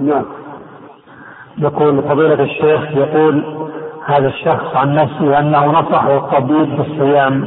نعم. 0.00 0.24
يقول 1.58 2.02
فضيلة 2.02 2.42
الشيخ 2.42 2.90
يقول 2.96 3.44
هذا 4.06 4.28
الشخص 4.28 4.76
عن 4.76 4.94
نفسه 4.94 5.38
أنه 5.38 5.66
نصحه 5.66 6.16
الطبيب 6.16 6.76
بالصيام 6.76 7.46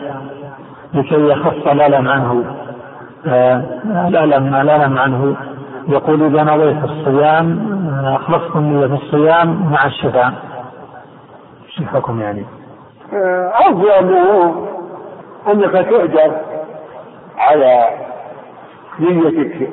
لكي 0.93 1.29
يخف 1.29 1.67
الألم 1.67 2.07
عنه. 2.07 2.55
آه 3.27 3.63
الألم 4.07 4.55
الألم 4.55 4.97
عنه. 4.97 5.35
يقول 5.87 6.23
إذا 6.23 6.43
نويت 6.43 6.83
الصيام 6.83 7.59
آه، 8.05 8.15
أخلصت 8.15 8.55
النية 8.55 8.87
في 8.87 8.93
الصيام 8.93 9.71
مع 9.71 9.85
الشفاء. 9.85 10.33
الحكم 11.79 12.21
يعني؟ 12.21 12.45
أفضل 13.53 13.89
أنك 15.47 15.89
تؤجر 15.89 16.31
على 17.37 17.89
نيتك 18.99 19.69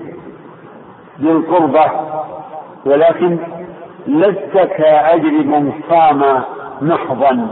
بالقربة 1.19 1.85
ولكن 2.87 3.39
لست 4.07 4.57
كأجر 4.77 5.31
من 5.31 5.73
صام 5.91 6.43
محضا 6.81 7.49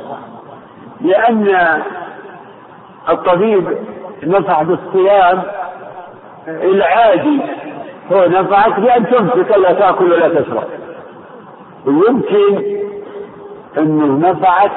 لأن 1.01 1.82
الطبيب 3.09 3.78
نصح 4.26 4.62
بالصيام 4.62 5.42
العادي 6.49 7.40
هو 8.12 8.26
نفعك 8.26 8.80
بأن 8.80 9.07
تمسك 9.07 9.59
لا 9.59 9.72
تأكل 9.72 10.12
ولا 10.12 10.28
تشرب. 10.28 10.64
ويمكن 11.86 12.78
أنه 13.78 14.30
نفعك 14.30 14.72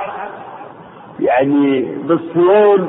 يعني 1.20 1.82
بالصيام 2.04 2.88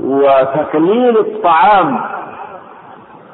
وتقليل 0.00 1.18
الطعام 1.18 2.00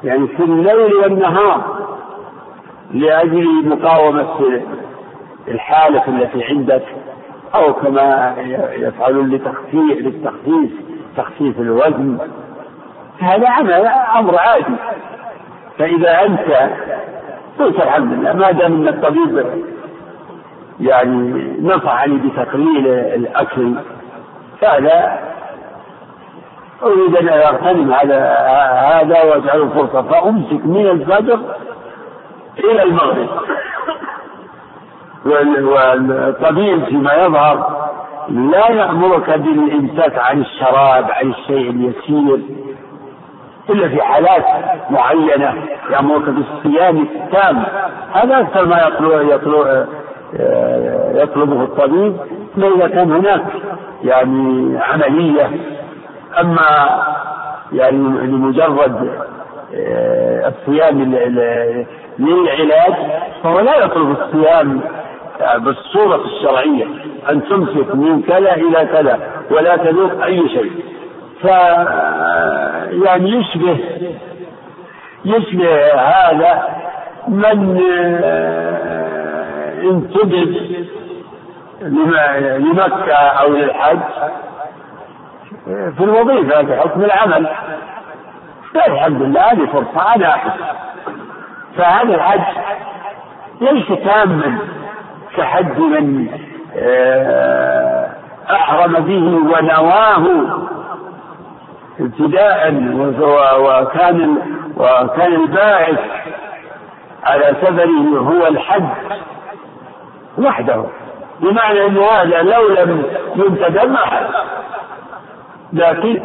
يعني 0.03 0.27
في 0.27 0.43
الليل 0.43 0.93
والنهار. 0.95 1.78
لأجل 2.93 3.69
مقاومة 3.69 4.61
الحالة 5.47 6.07
التي 6.07 6.43
عندك 6.43 6.83
أو 7.55 7.73
كما 7.73 8.35
يفعلون 8.73 9.29
لتخفيف 9.29 9.97
للتخفيف 10.01 10.71
تخفيف 11.17 11.59
الوزن. 11.59 12.17
هذا 13.19 13.49
عمل 13.49 13.73
أمر 14.17 14.39
عادي. 14.39 14.75
فإذا 15.77 16.25
أنت 16.25 16.69
قلت 17.59 17.75
الحمد 17.75 18.13
لله 18.13 18.33
ما 18.33 18.51
دام 18.51 18.73
أن 18.73 18.87
الطبيب 18.87 19.45
يعني 20.79 21.53
نصحني 21.61 22.17
بتقليل 22.17 22.87
الأكل 22.87 23.73
فهذا 24.61 25.19
أريد 26.83 27.15
أن 27.15 27.29
أغتنم 27.29 27.93
هذا 27.93 28.33
هذا 28.93 29.23
وأجعله 29.23 29.69
فرصة 29.69 30.01
فأمسك 30.01 30.65
من 30.65 30.87
الفجر 30.87 31.39
إلى 32.59 32.83
المغرب. 32.83 33.29
والطبيب 35.25 36.83
فيما 36.85 37.13
يظهر 37.13 37.89
لا 38.29 38.69
يأمرك 38.69 39.29
بالإمساك 39.29 40.17
عن 40.17 40.41
الشراب 40.41 41.11
عن 41.11 41.29
الشيء 41.29 41.69
اليسير 41.69 42.39
إلا 43.69 43.87
في 43.89 44.01
حالات 44.01 44.45
معينة 44.89 45.53
يأمرك 45.91 46.29
بالصيام 46.29 46.97
التام. 46.97 47.63
هذا 48.13 48.39
أكثر 48.39 48.65
ما 48.65 48.81
يطلب, 48.81 49.29
يطلب 49.29 49.87
يطلبه 51.15 51.63
الطبيب. 51.63 52.17
إذا 52.57 52.87
كان 52.87 53.11
هناك 53.11 53.43
يعني 54.03 54.77
عملية 54.81 55.51
أما 56.39 56.99
يعني 57.71 57.97
لمجرد 58.27 59.09
آه، 59.75 60.47
الصيام 60.47 61.01
للعلاج 62.19 62.93
فهو 63.43 63.59
لا 63.59 63.75
يطلب 63.75 64.17
الصيام 64.21 64.81
بالصورة 65.57 66.25
الشرعية 66.25 66.85
أن 67.29 67.43
تمسك 67.49 67.95
من 67.95 68.21
كذا 68.21 68.53
إلى 68.53 68.85
كذا 68.85 69.19
ولا 69.51 69.77
تذوق 69.77 70.23
أي 70.23 70.49
شيء. 70.49 70.71
ف 71.41 71.45
يعني 73.05 73.29
يشبه 73.29 73.77
يشبه 75.25 75.93
هذا 75.93 76.63
من 77.27 77.81
آه، 78.23 79.81
انتدب 79.81 80.55
لمكة 82.59 83.13
أو 83.13 83.47
للحج. 83.53 83.99
في 85.65 86.03
الوظيفة 86.03 86.63
في 86.63 86.75
حكم 86.75 87.03
العمل. 87.03 87.47
الحمد 88.75 89.21
لله 89.21 89.41
هذه 89.41 89.65
فرصة 89.65 90.15
أنا 90.15 90.29
أحس 90.29 90.51
فهذا 91.77 92.15
الحج 92.15 92.57
ليس 93.61 93.87
تاما 93.87 94.57
كحج 95.37 95.79
من 95.79 96.27
آه، 96.77 98.09
أحرم 98.51 98.93
به 98.93 99.53
ونواه 99.57 100.25
ابتداء 101.99 102.73
وكان 103.59 104.37
وكان 104.77 105.33
الباعث 105.33 105.99
على 107.23 107.55
سفره 107.61 108.19
هو 108.19 108.47
الحج 108.47 108.83
وحده. 110.37 110.85
بمعنى 111.39 111.85
أن 111.85 111.97
هذا 111.97 112.41
لو 112.41 112.67
لم 112.67 113.03
ينتدى 113.35 113.87
ما 113.87 114.29
لكن 115.73 116.21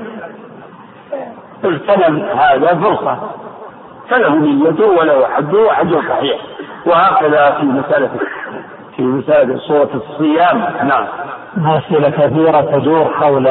اغتنم 1.64 2.22
هذا 2.22 2.74
فرصة. 2.74 3.30
فله 4.09 4.34
نيته 4.34 4.86
وله 4.86 5.26
حجه 5.26 5.57
وحجه 5.57 6.09
صحيح. 6.09 6.38
وهكذا 6.86 7.50
في 7.50 7.66
مسألة 7.66 8.11
في 8.96 9.02
مسألة 9.02 9.59
صورة 9.59 9.90
الصيام. 9.94 10.59
نعم. 10.88 11.07
أسئلة 11.76 12.11
كثيرة 12.11 12.61
تدور 12.61 13.05
حول 13.05 13.46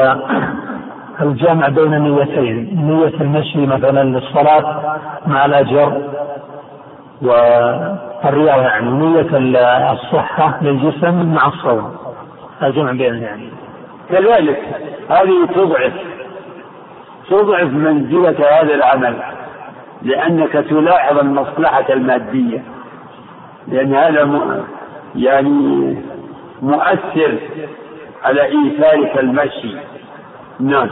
الجمع 1.20 1.68
بين 1.68 1.98
نيتين. 1.98 2.86
نية 2.86 3.20
المشي 3.20 3.66
مثلا 3.66 4.04
للصلاة 4.04 4.96
مع 5.26 5.44
الأجر 5.44 6.02
والرياضة 7.22 8.62
يعني 8.62 8.90
نية 8.90 9.28
الصحة 9.92 10.58
للجسم 10.62 11.34
مع 11.34 11.46
الصوم. 11.46 11.96
الجمع 12.62 12.90
بين 12.90 13.22
يعني. 13.22 13.48
كذلك 14.10 14.62
هذه 15.10 15.46
تضعف 15.54 15.92
تضعف 17.30 17.68
منزلة 17.68 18.60
هذا 18.60 18.74
العمل. 18.74 19.16
لأنك 20.04 20.52
تلاحظ 20.52 21.18
المصلحة 21.18 21.92
المادية. 21.92 22.62
لأن 23.68 23.94
هذا 23.94 24.64
يعني 25.14 25.96
مؤثر 26.62 27.38
على 28.24 28.42
إيثارك 28.44 29.18
المشي. 29.18 29.76
نعم. 30.60 30.90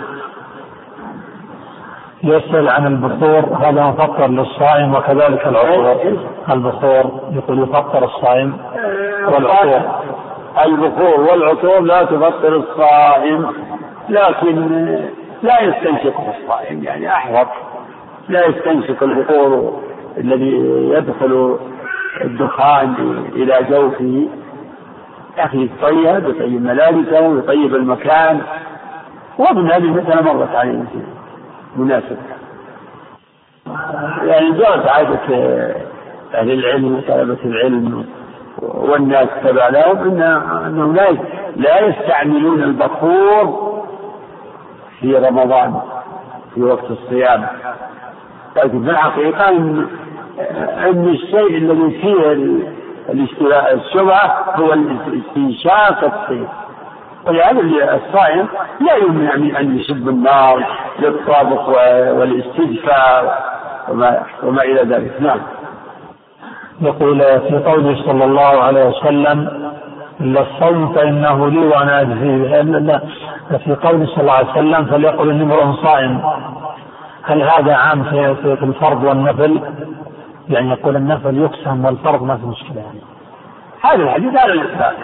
يسأل 2.25 2.69
عن 2.69 2.87
البخور 2.87 3.57
هذا 3.57 3.85
مفطر 3.85 4.27
للصائم 4.27 4.95
وكذلك 4.95 5.47
العطور. 5.47 6.17
البخور 6.51 7.21
يقول 7.33 7.63
يفطر 7.63 8.05
الصائم 8.05 8.57
والعطور. 9.27 9.81
البخور 10.65 11.21
والعطور 11.21 11.81
لا 11.81 12.03
تفطر 12.03 12.57
الصائم 12.57 13.53
لكن 14.09 14.87
لا 15.43 15.61
يستنشقه 15.61 16.35
الصائم 16.39 16.85
يعني 16.85 17.09
أحوط. 17.09 17.49
لا 18.29 18.47
يستنشق 18.47 19.03
البخور 19.03 19.83
الذي 20.19 20.57
يدخل 20.95 21.59
الدخان 22.21 22.95
إلى 23.33 23.59
جوفه. 23.71 24.29
أخي 25.39 25.65
يطيب 25.65 26.29
يطيب 26.29 26.63
ملابسه 26.63 27.21
ويطيب 27.29 27.75
المكان. 27.75 28.41
ومن 29.39 29.71
هذه 29.71 29.85
المسألة 29.85 30.33
مرت 30.33 30.55
عليه 30.55 30.85
مناسب. 31.77 32.17
يعني 34.23 34.53
جاءت 34.53 34.89
عادة 34.89 35.21
أهل 36.35 36.51
العلم 36.51 36.97
وطلبة 36.97 37.39
العلم 37.45 38.07
والناس 38.63 39.29
تبع 39.45 39.69
لهم 39.69 40.23
أنهم 40.67 40.95
لا 40.95 41.17
لا 41.57 41.81
يستعملون 41.81 42.63
البخور 42.63 43.73
في 45.01 45.17
رمضان 45.17 45.81
في 46.55 46.63
وقت 46.63 46.91
الصيام. 46.91 47.47
لكن 48.57 48.85
في 48.85 48.91
الحقيقة 48.91 49.49
أن 49.49 49.87
أن 50.85 51.09
الشيء 51.09 51.57
الذي 51.57 51.91
فيه 51.91 52.33
الشبهة 53.73 54.45
هو 54.57 54.73
الاستنشاق 54.73 56.05
الصيف 56.05 56.49
ولهذا 57.27 57.61
الصائم 57.95 58.49
لا 58.81 58.97
يمنع 58.97 59.37
من 59.37 59.57
أن 59.57 59.79
يشب 59.79 60.09
النار 60.09 60.67
للطابخ 60.99 61.69
والاستدفاء 62.19 63.43
وما, 63.89 64.23
وما 64.43 64.63
إلى 64.63 64.95
ذلك. 64.95 65.21
نعم. 65.21 65.41
يقول 66.81 67.19
في 67.21 67.63
قوله 67.67 68.03
صلى 68.07 68.25
الله 68.25 68.63
عليه 68.63 68.85
وسلم 68.89 69.49
إلا 70.21 70.41
الصوم 70.41 70.93
فإنه 70.93 71.49
لي 71.49 71.59
وأنا 71.67 72.01
أجزي 72.01 72.37
في 73.65 73.75
قوله 73.75 74.07
صلى 74.07 74.21
الله 74.21 74.33
عليه 74.33 74.51
وسلم 74.51 74.85
فليقل 74.85 75.31
إني 75.31 75.43
امرؤ 75.43 75.73
صائم. 75.83 76.21
هل 77.23 77.43
هذا 77.43 77.75
عام 77.75 78.05
في 78.05 78.63
الفرض 78.63 79.05
والنفل؟ 79.05 79.61
يعني 80.49 80.71
يقول 80.71 80.97
النفل 80.97 81.39
يقسم 81.39 81.85
والفرض 81.85 82.23
ما 82.23 82.37
في 82.37 82.47
مشكلة 82.47 82.81
يعني. 82.81 83.01
هذا 83.83 84.03
الحديث 84.03 84.37
على 84.37 84.53
الإطلاق 84.53 84.95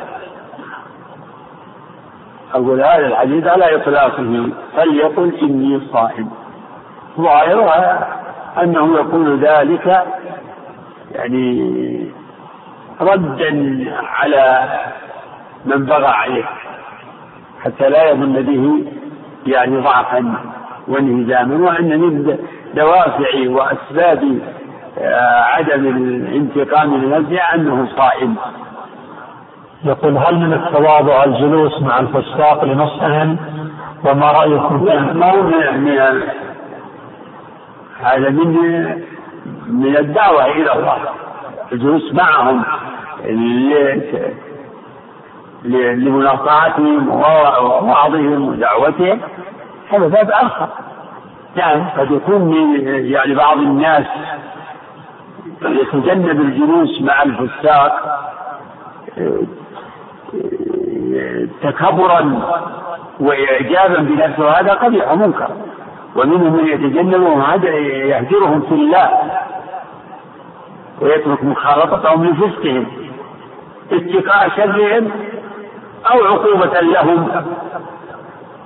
أقول 2.54 2.80
هذا 2.80 3.06
الحديث 3.06 3.46
على 3.46 3.76
إطلاقه 3.76 4.50
فليقل 4.76 5.34
إني 5.42 5.80
صائم 5.92 6.30
ظاهرها 7.20 8.08
أنه 8.62 8.94
يقول 8.94 9.38
ذلك 9.38 10.04
يعني 11.12 12.10
ردا 13.00 13.84
على 14.02 14.68
من 15.64 15.84
بغى 15.84 16.06
عليه 16.06 16.44
حتى 17.64 17.88
لا 17.88 18.10
يظن 18.10 18.32
به 18.32 18.84
يعني 19.46 19.76
ضعفا 19.76 20.34
وانهزاما 20.88 21.70
وان 21.70 22.00
من 22.00 22.38
دوافع 22.74 23.28
وأسباب 23.46 24.38
آه، 24.98 25.42
عدم 25.42 25.86
الانتقام 25.86 26.94
لنفسه 26.94 27.40
أنه 27.54 27.88
صائم. 27.96 28.36
يقول 29.84 30.16
هل 30.16 30.34
من 30.38 30.52
التواضع 30.52 31.24
الجلوس 31.24 31.82
مع 31.82 31.98
الفساق 32.00 32.64
لنصحهم 32.64 33.36
وما 34.04 34.32
رأيكم 34.32 34.84
في 34.84 34.96
ما 35.14 35.30
هو 35.30 35.42
من 35.42 36.22
هذا 38.02 38.30
من 38.30 38.56
من 39.68 39.96
الدعوة 39.96 40.46
إلى 40.46 40.72
الله. 40.72 40.98
الجلوس 41.72 42.14
معهم 42.14 42.64
لمناصعتهم 45.64 47.08
ووعظهم 47.08 48.48
ودعوتهم. 48.48 49.20
هذا 49.90 50.08
باب 50.08 50.30
آخر. 50.30 50.68
نعم. 51.56 51.88
قد 51.98 52.10
يكون 52.10 52.54
يعني 52.86 53.34
بعض 53.34 53.58
الناس 53.58 54.06
يتجنب 55.62 56.40
الجلوس 56.40 57.02
مع 57.02 57.22
الفساق 57.22 58.18
تكبرا 61.62 62.42
واعجابا 63.20 64.00
بنفسه 64.00 64.50
هذا 64.50 64.72
قبيح 64.72 65.12
ومنكر 65.12 65.50
ومنهم 66.16 66.52
من 66.52 66.66
يتجنبهم 66.66 67.40
يهجرهم 68.08 68.60
في 68.60 68.74
الله 68.74 69.10
ويترك 71.00 71.44
مخالطتهم 71.44 72.24
لفسقهم 72.24 72.86
اتقاء 73.92 74.48
شرهم 74.56 75.10
أو 76.10 76.24
عقوبة 76.24 76.80
لهم. 76.80 77.28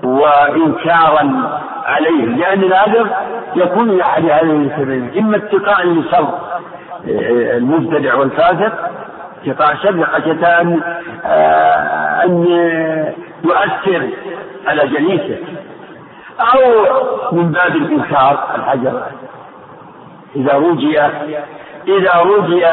وإنكارا 0.02 1.50
عليه 1.84 2.24
لأن 2.24 2.62
الأجر 2.62 3.06
يكون 3.56 3.96
لأحد 3.96 4.24
هذين 4.30 4.70
السببين 4.70 5.10
إما 5.18 5.36
اتقاء 5.36 5.86
لشر 5.86 6.28
المبتدع 7.56 8.14
والفاسق 8.14 8.72
اتقاء 9.46 9.76
شر 9.76 10.04
خشية 10.04 10.60
أن 10.60 10.80
آه، 11.24 12.24
أن 12.24 12.46
يؤثر 13.44 14.08
على 14.66 14.88
جليسه. 14.88 15.38
أو 16.40 16.86
من 17.32 17.52
باب 17.52 17.76
الإنكار 17.76 18.48
الحجر. 18.56 19.02
إذا 20.36 20.52
رجي 20.52 21.00
إذا 21.88 22.22
رجي 22.22 22.66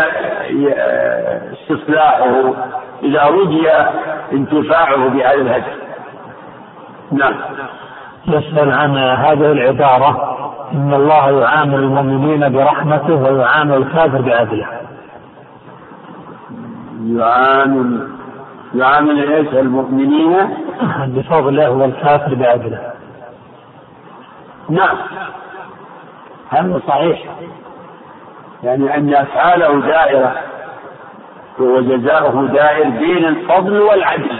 استصلاحه 1.53 2.53
إذا 3.03 3.23
رجي 3.23 3.69
انتفاعه 4.33 5.09
بهذا 5.09 5.33
الهجر 5.33 5.88
نعم. 7.11 7.33
يسأل 8.27 8.71
عن 8.71 8.97
هذه 8.97 9.51
العبارة 9.51 10.35
إن 10.73 10.93
الله 10.93 11.41
يعامل 11.41 11.75
المؤمنين 11.75 12.53
برحمته 12.53 13.13
ويعامل 13.13 13.77
الكافر 13.77 14.21
بعدله 14.21 14.67
يعامل 17.05 18.07
يعامل 18.75 19.33
إيش؟ 19.33 19.47
المؤمنين؟ 19.47 20.57
بفضله 21.07 21.69
والكافر 21.69 22.35
بعدله 22.35 22.93
نعم. 24.69 24.97
هذا 26.49 26.81
صحيح. 26.87 27.25
يعني 28.63 28.95
أن 28.97 29.15
أفعاله 29.15 29.81
دائرة 29.81 30.35
وجزاؤه 31.59 32.47
دائر 32.47 32.89
بين 32.89 33.25
الفضل 33.25 33.81
والعدل. 33.81 34.39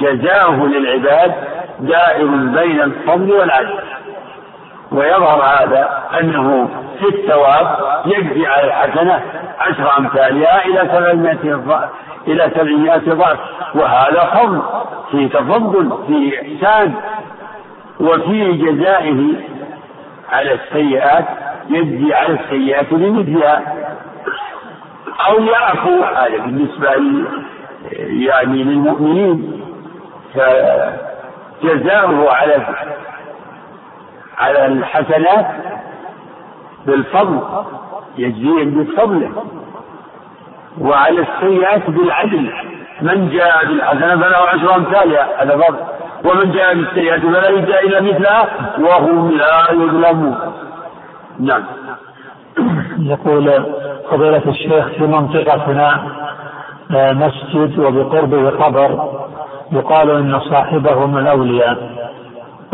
جزاؤه 0.00 0.66
للعباد 0.66 1.34
دائر 1.80 2.26
بين 2.26 2.80
الفضل 2.80 3.32
والعدل. 3.32 3.78
ويظهر 4.92 5.42
هذا 5.42 6.02
أنه 6.20 6.68
في 6.98 7.08
الثواب 7.08 7.78
يجزي 8.06 8.46
على 8.46 8.66
الحسنة 8.66 9.22
عشر 9.58 9.98
أمثالها 9.98 10.64
إلى 10.64 10.88
سبعمائة 10.92 11.86
إلى 12.26 12.50
سبعمائة 12.54 13.14
ضعف. 13.14 13.38
وهذا 13.74 14.20
فضل 14.20 14.62
في 15.10 15.28
تفضل 15.28 15.98
في 16.06 16.40
إحسان. 16.40 16.94
وفي 18.00 18.52
جزائه 18.52 19.32
على 20.32 20.52
السيئات 20.52 21.24
يجزي 21.68 22.14
على 22.14 22.38
السيئات 22.40 22.94
بمثلها. 22.94 23.62
أو 25.28 25.44
يعفو 25.44 26.04
هذا 26.04 26.38
بالنسبة 26.38 26.88
يعني 28.08 28.64
للمؤمنين. 28.64 29.65
فجزاؤه 30.36 32.30
على 32.30 32.66
على 34.38 34.66
الحسنات 34.66 35.46
بالفضل 36.86 37.40
يجزيهم 38.18 38.70
بفضله 38.70 39.30
وعلى 40.80 41.20
السيئات 41.20 41.90
بالعدل. 41.90 42.52
من 43.00 43.28
جاء 43.30 43.66
بالحسنة 43.66 44.16
فله 44.16 44.36
عشر 44.36 44.74
أمثالها 44.74 45.42
هذا 45.42 45.56
فضل 45.56 45.78
ومن 46.24 46.52
جاء 46.52 46.74
بالسيئة 46.74 47.18
فلا 47.18 47.48
يجزى 47.48 47.78
إلا 47.78 48.00
مثلها 48.00 48.48
وهم 48.78 49.30
لا 49.30 49.72
يظلمون. 49.72 50.36
نعم. 51.40 51.62
يقول 52.98 53.64
فضيلة 54.10 54.42
الشيخ 54.46 54.88
في 54.88 55.06
منطقتنا 55.06 56.02
آه، 56.94 57.12
مسجد 57.12 57.78
وبقربه 57.78 58.50
قبر 58.50 59.10
يقال 59.72 60.10
إن 60.10 60.40
صاحبه 60.40 61.06
من 61.06 61.18
الأولياء. 61.18 61.78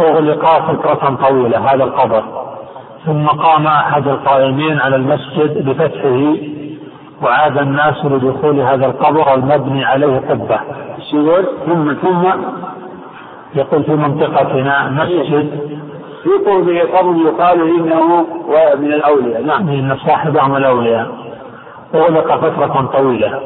أغلق 0.00 0.72
فترة 0.72 1.16
طويلة 1.28 1.72
هذا 1.72 1.84
القبر. 1.84 2.22
ثم 3.06 3.26
قام 3.26 3.66
أحد 3.66 4.08
القائمين 4.08 4.80
على 4.80 4.96
المسجد 4.96 5.68
بفتحه 5.68 6.36
وعاد 7.22 7.58
الناس 7.58 8.04
لدخول 8.04 8.60
هذا 8.60 8.86
القبر 8.86 9.34
المبني 9.34 9.84
عليه 9.84 10.18
قبة. 10.18 10.60
ثم 11.66 11.94
ثم؟ 11.94 12.24
يقول 13.54 13.84
في 13.84 13.92
منطقتنا 13.92 14.88
مسجد. 14.90 15.60
في 16.22 16.50
قربه 16.50 16.80
قبر 16.98 17.16
يقال 17.26 17.60
إنه 17.60 18.26
من 18.78 18.92
الأولياء 18.92 19.42
نعم. 19.42 19.68
إن 19.68 19.96
صاحبه 20.06 20.48
من 20.48 20.56
الأولياء. 20.56 21.08
أغلق 21.94 22.36
فترة 22.36 22.90
طويلة. 22.92 23.40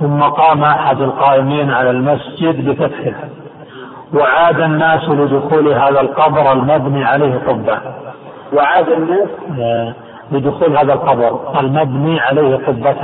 ثم 0.00 0.20
قام 0.22 0.64
أحد 0.64 1.00
القائمين 1.00 1.70
على 1.70 1.90
المسجد 1.90 2.68
بفتحه. 2.68 3.14
وعاد 4.14 4.60
الناس 4.60 5.08
لدخول 5.08 5.68
هذا 5.68 6.00
القبر 6.00 6.52
المبني 6.52 7.04
عليه 7.04 7.38
قبه 7.48 7.78
وعاد 8.52 8.88
الناس؟ 8.88 9.28
آه، 9.60 9.94
لدخول 10.32 10.76
هذا 10.76 10.92
القبر 10.92 11.60
المبني 11.60 12.20
عليه 12.20 12.56
قبة 12.56 12.96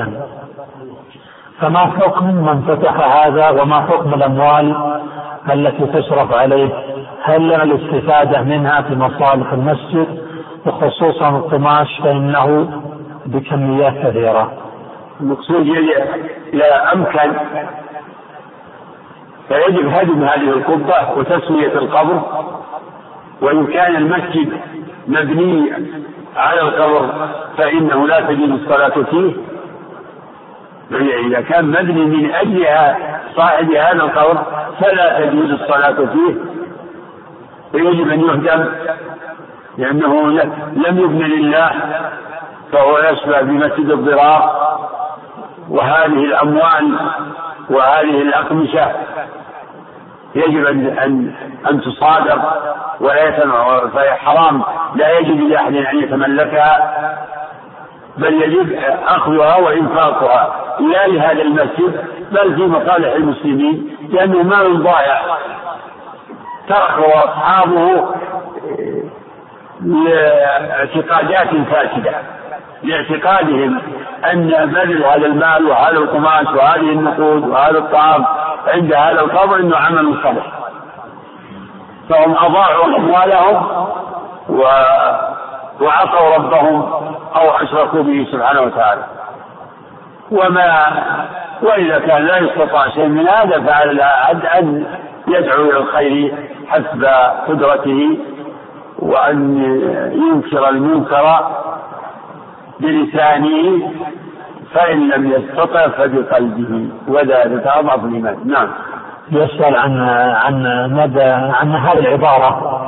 فما 1.61 1.79
حكم 1.79 2.35
من 2.35 2.63
فتح 2.63 3.17
هذا 3.17 3.51
وما 3.51 3.81
حكم 3.81 4.15
الأموال 4.15 4.77
التي 5.53 5.87
تصرف 5.87 6.33
عليه؟ 6.35 6.69
هل 7.23 7.43
لنا 7.47 7.63
الاستفادة 7.63 8.43
منها 8.43 8.83
في 8.83 8.95
مصالح 8.95 9.53
المسجد؟ 9.53 10.07
وخصوصا 10.67 11.29
القماش 11.29 12.01
فإنه 12.03 12.69
بكميات 13.27 13.93
كثيرة. 14.07 14.53
المقصود 15.21 15.67
لا 16.53 16.93
أمكن. 16.95 17.33
فيجب 19.49 19.89
هدم 19.89 20.25
هذه 20.25 20.51
القبة 20.51 21.19
وتسوية 21.19 21.73
القبر. 21.73 22.23
وإن 23.43 23.67
كان 23.67 23.97
المسجد 23.97 24.61
مبني 25.09 25.73
على 26.37 26.61
القبر 26.61 27.29
فإنه 27.59 28.07
لا 28.07 28.21
تجوز 28.21 28.51
الصلاة 28.51 29.03
فيه. 29.11 29.33
إذا 31.27 31.41
كان 31.41 31.65
مبني 31.65 32.05
من 32.05 32.31
أجل 32.35 32.67
صاحب 33.37 33.71
هذا 33.71 34.03
القبر 34.03 34.43
فلا 34.81 35.21
تجوز 35.21 35.51
الصلاة 35.51 36.07
فيه. 36.07 36.35
ويجب 37.75 38.11
أن 38.11 38.21
يهدم. 38.21 38.69
لأنه 39.79 40.31
لم 40.73 40.99
يبن 40.99 41.19
لله 41.19 41.71
فهو 42.73 42.99
يشبه 42.99 43.41
بمسجد 43.41 43.91
الضرار. 43.91 44.66
وهذه 45.71 46.25
الأموال 46.25 46.99
وهذه 47.71 48.23
الأقمشة 48.23 48.93
يجب 50.35 50.67
أن 50.67 50.87
أن 50.87 51.35
أن 51.71 51.81
تصادر 51.81 52.41
ولا 53.01 53.31
فهي 53.89 54.15
حرام. 54.15 54.63
لا 54.95 55.19
يجب 55.19 55.41
لأحد 55.41 55.77
أن 55.77 55.99
يتملكها 55.99 56.93
بل 58.17 58.43
يجب 58.43 58.79
أخذها 59.07 59.57
وإنفاقها. 59.57 60.55
لا 60.81 61.07
لهذا 61.07 61.43
المسجد 61.43 62.05
بل 62.33 62.55
في 62.55 62.67
مصالح 62.67 63.13
المسلمين 63.15 63.97
لأنه 64.11 64.43
مال 64.43 64.83
ضائع. 64.83 65.23
تركه 66.69 67.25
أصحابه 67.25 68.15
لاعتقادات 69.81 71.49
فاسدة 71.71 72.15
لاعتقادهم. 72.83 73.81
أن 74.33 74.49
بذل 74.49 75.05
هذا 75.05 75.27
المال 75.27 75.67
وهذا 75.67 75.99
القماش 75.99 76.47
وهذه 76.47 76.93
النقود 76.93 77.49
وهذا 77.49 77.79
الطعام 77.79 78.25
عند 78.67 78.93
هذا 78.95 79.21
القبر 79.21 79.57
أنه 79.57 79.77
عمل 79.77 80.17
صالح. 80.23 80.47
فهم 82.09 82.37
أضاعوا 82.37 82.97
أموالهم 82.97 83.87
و 84.49 84.63
وعصوا 85.81 86.37
ربهم 86.37 86.83
أو 87.37 87.51
أشركوا 87.51 88.03
به 88.03 88.27
سبحانه 88.33 88.61
وتعالى. 88.61 89.03
وما 90.31 90.87
وإذا 91.63 91.99
كان 91.99 92.27
لا 92.27 92.37
يستطاع 92.39 92.89
شيء 92.89 93.09
من 93.09 93.29
هذا 93.29 93.61
فعلى 93.61 93.91
العبد 93.91 94.47
أن 94.47 94.87
يدعو 95.29 95.63
إلى 95.63 95.79
الخير 95.79 96.35
حسب 96.69 97.05
قدرته 97.49 98.19
وأن 98.99 99.59
ينكر 100.13 100.69
المنكر 100.69 101.47
بلسانه 102.81 103.93
فإن 104.75 105.09
لم 105.11 105.31
يستطع 105.33 105.89
فبقلبه 105.89 106.89
وذلك 107.09 107.67
أضعف 107.67 108.05
الإيمان 108.05 108.37
نعم. 108.45 108.69
يسأل 109.33 109.77
عن 109.77 110.01
عن 110.45 110.89
مدى 110.93 111.23
عن 111.31 111.73
هذه 111.73 111.99
العبارة. 111.99 112.83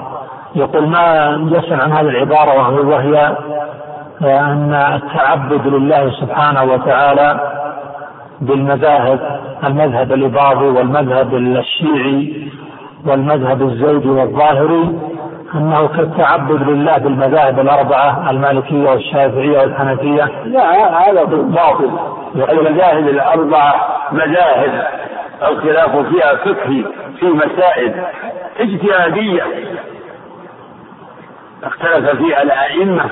يقول 0.55 0.89
ما 0.89 1.39
يسأل 1.53 1.81
عن 1.81 1.93
هذه 1.93 2.09
العبارة 2.09 2.81
وهي 2.89 3.37
أن 4.23 4.75
التعبد 4.75 5.67
لله 5.67 6.11
سبحانه 6.11 6.63
وتعالى 6.65 7.41
بالمذاهب 8.41 9.41
المذهب 9.65 10.13
الإباضي 10.13 10.67
والمذهب 10.67 11.35
الشيعي 11.35 12.49
والمذهب 13.07 13.63
الزيدي 13.63 14.09
والظاهري 14.09 14.99
أنه 15.55 15.89
كالتعبد 15.89 16.69
لله 16.69 16.99
بالمذاهب 16.99 17.61
الأربعة 17.61 18.31
المالكية 18.31 18.91
والشافعية 18.91 19.59
والحنفية. 19.59 20.25
لا 20.45 21.11
هذا 21.11 21.25
باطل 21.25 21.91
المذاهب 22.35 23.09
الأربعة 23.09 23.99
مذاهب 24.13 24.87
الخلاف 25.43 25.97
فيها 25.97 26.35
فقهي 26.35 26.85
في 27.21 27.27
مسائل 27.27 28.05
اجتهادية. 28.61 29.43
اختلف 31.65 32.17
فيها 32.17 32.43
الأئمة. 32.43 33.05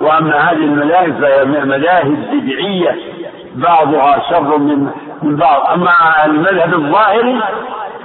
وأما 0.00 0.50
هذه 0.50 0.64
المذاهب 0.64 1.20
فهي 1.20 1.44
مذاهب 1.44 2.16
بدعية 2.32 2.96
بعضها 3.54 4.22
شر 4.30 4.58
من 4.58 4.90
من 5.22 5.36
بعض. 5.36 5.70
أما 5.72 5.90
المذهب 6.24 6.74
الظاهري 6.74 7.40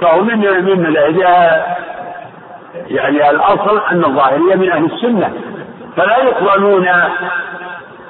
فهو 0.00 0.20
من 0.20 0.38
من 0.64 0.86
يعني 2.88 3.30
الأصل 3.30 3.80
أن 3.90 4.04
الظاهرية 4.04 4.54
من 4.54 4.70
أهل 4.70 4.84
السنة 4.84 5.32
فلا 5.96 6.18
يقرنون 6.18 6.88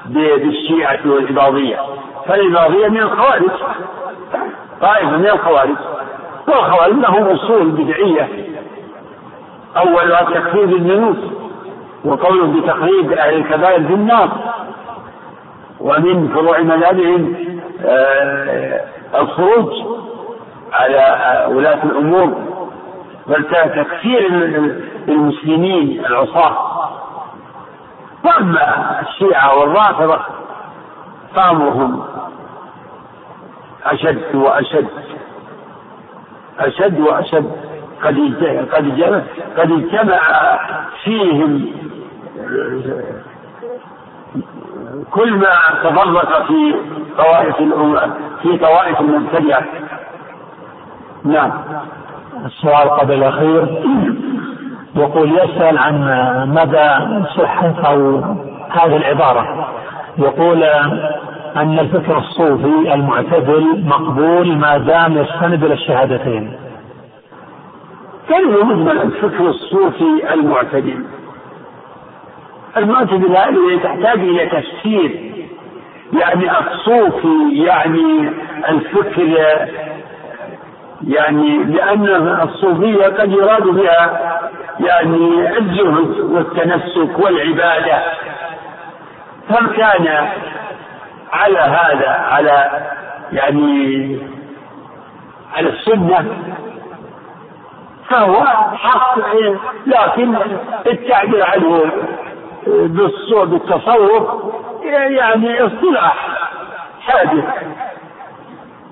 بالشيعة 0.07 0.99
والإباضية. 1.07 1.77
فالإباضية 2.27 2.89
من 2.89 2.99
الخوارج 2.99 3.51
طائفة 4.81 5.17
من 5.17 5.27
الخوارج. 5.27 5.77
والخوارج 6.49 6.95
لهم 6.95 7.25
أصول 7.29 7.71
بدعية. 7.71 8.29
أولها 9.77 10.23
تكفير 10.23 10.65
الذنوب 10.65 11.17
وقوله 12.05 12.47
بتقريب 12.61 13.13
أهل 13.13 13.35
الكبائر 13.35 13.87
في 13.87 13.95
النار. 13.95 14.29
ومن 15.81 16.29
فروع 16.29 16.59
مذهبهم 16.61 17.35
آه، 17.85 18.81
الخروج 19.21 19.73
على 20.73 21.47
ولاة 21.55 21.83
الأمور. 21.85 22.54
بل 23.27 23.45
تكفير 23.45 24.27
المسلمين 25.09 26.05
العصاة. 26.07 26.75
وأما 28.25 29.01
الشيعة 29.01 29.59
والرافضة 29.59 30.21
فأمرهم 31.35 32.05
أشد 33.85 34.35
وأشد 34.35 34.89
أشد 36.59 37.01
وأشد. 37.01 37.51
قد 38.05 38.19
قد 38.73 39.25
قد 39.57 39.71
اجتمع 39.73 40.21
فيهم 41.05 41.73
كل 45.11 45.33
ما 45.37 45.51
تفرق 45.85 46.47
في 46.47 46.75
طوائف 47.19 47.57
في 48.43 48.59
طوائف 48.59 49.01
المبتدعة 49.01 49.63
نعم. 51.25 51.53
السؤال 52.45 52.91
قبل 52.91 53.15
الأخير 53.15 53.67
يقول 54.97 55.33
يسأل 55.33 55.79
عن 55.79 56.01
مدى 56.55 57.19
صحة 57.37 57.75
أو 57.87 58.17
هذه 58.71 58.97
العبارة 58.97 59.69
يقول 60.19 60.63
أن 61.57 61.79
الفكر 61.79 62.19
الصوفي 62.19 62.95
المعتدل 62.95 63.85
مقبول 63.87 64.57
ما 64.57 64.79
دام 64.79 65.19
يستند 65.19 65.65
إلى 65.65 65.75
الشهادتين. 65.75 66.53
كلمة 68.29 68.65
مجمل 68.65 68.99
الفكر 69.03 69.49
الصوفي 69.49 70.35
المعتدل. 70.35 71.05
المعتدل 72.77 73.37
هذه 73.37 73.81
تحتاج 73.83 74.19
إلى 74.19 74.47
تفسير 74.47 75.35
يعني 76.13 76.51
الصوفي 76.59 77.53
يعني 77.53 78.31
الفكر 78.69 79.23
يعني 81.07 81.59
لأن 81.65 82.07
الصوفية 82.43 83.05
قد 83.05 83.33
يراد 83.33 83.63
بها 83.63 84.41
يعني 84.81 85.59
الزهد 85.59 86.21
والتنسك 86.21 87.19
والعبادة. 87.19 88.03
فمن 89.49 89.69
كان 89.77 90.29
على 91.33 91.59
هذا 91.59 92.09
على 92.09 92.71
يعني 93.33 94.19
على 95.55 95.69
السنة؟ 95.69 96.39
فهو 98.09 98.45
حق 98.75 99.19
لكن 99.87 100.37
التعبير 100.87 101.45
عنه 101.45 101.91
بالتصوف 102.67 104.45
يعني 105.09 105.63
اصطلاح 105.67 106.29
حادث. 107.01 107.45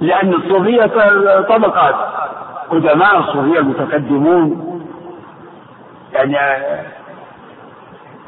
لأن 0.02 0.34
الصوفية 0.34 0.86
طبقات. 1.40 1.94
قدماء 2.70 3.18
الصوفية 3.18 3.58
المتقدمون. 3.58 4.68
يعني 6.12 6.36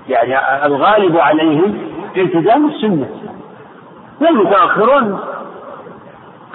يعني 0.09 0.66
الغالب 0.66 1.16
عليهم 1.18 1.79
التزام 2.16 2.68
السنة. 2.68 3.09
والمتأخرون 4.20 5.20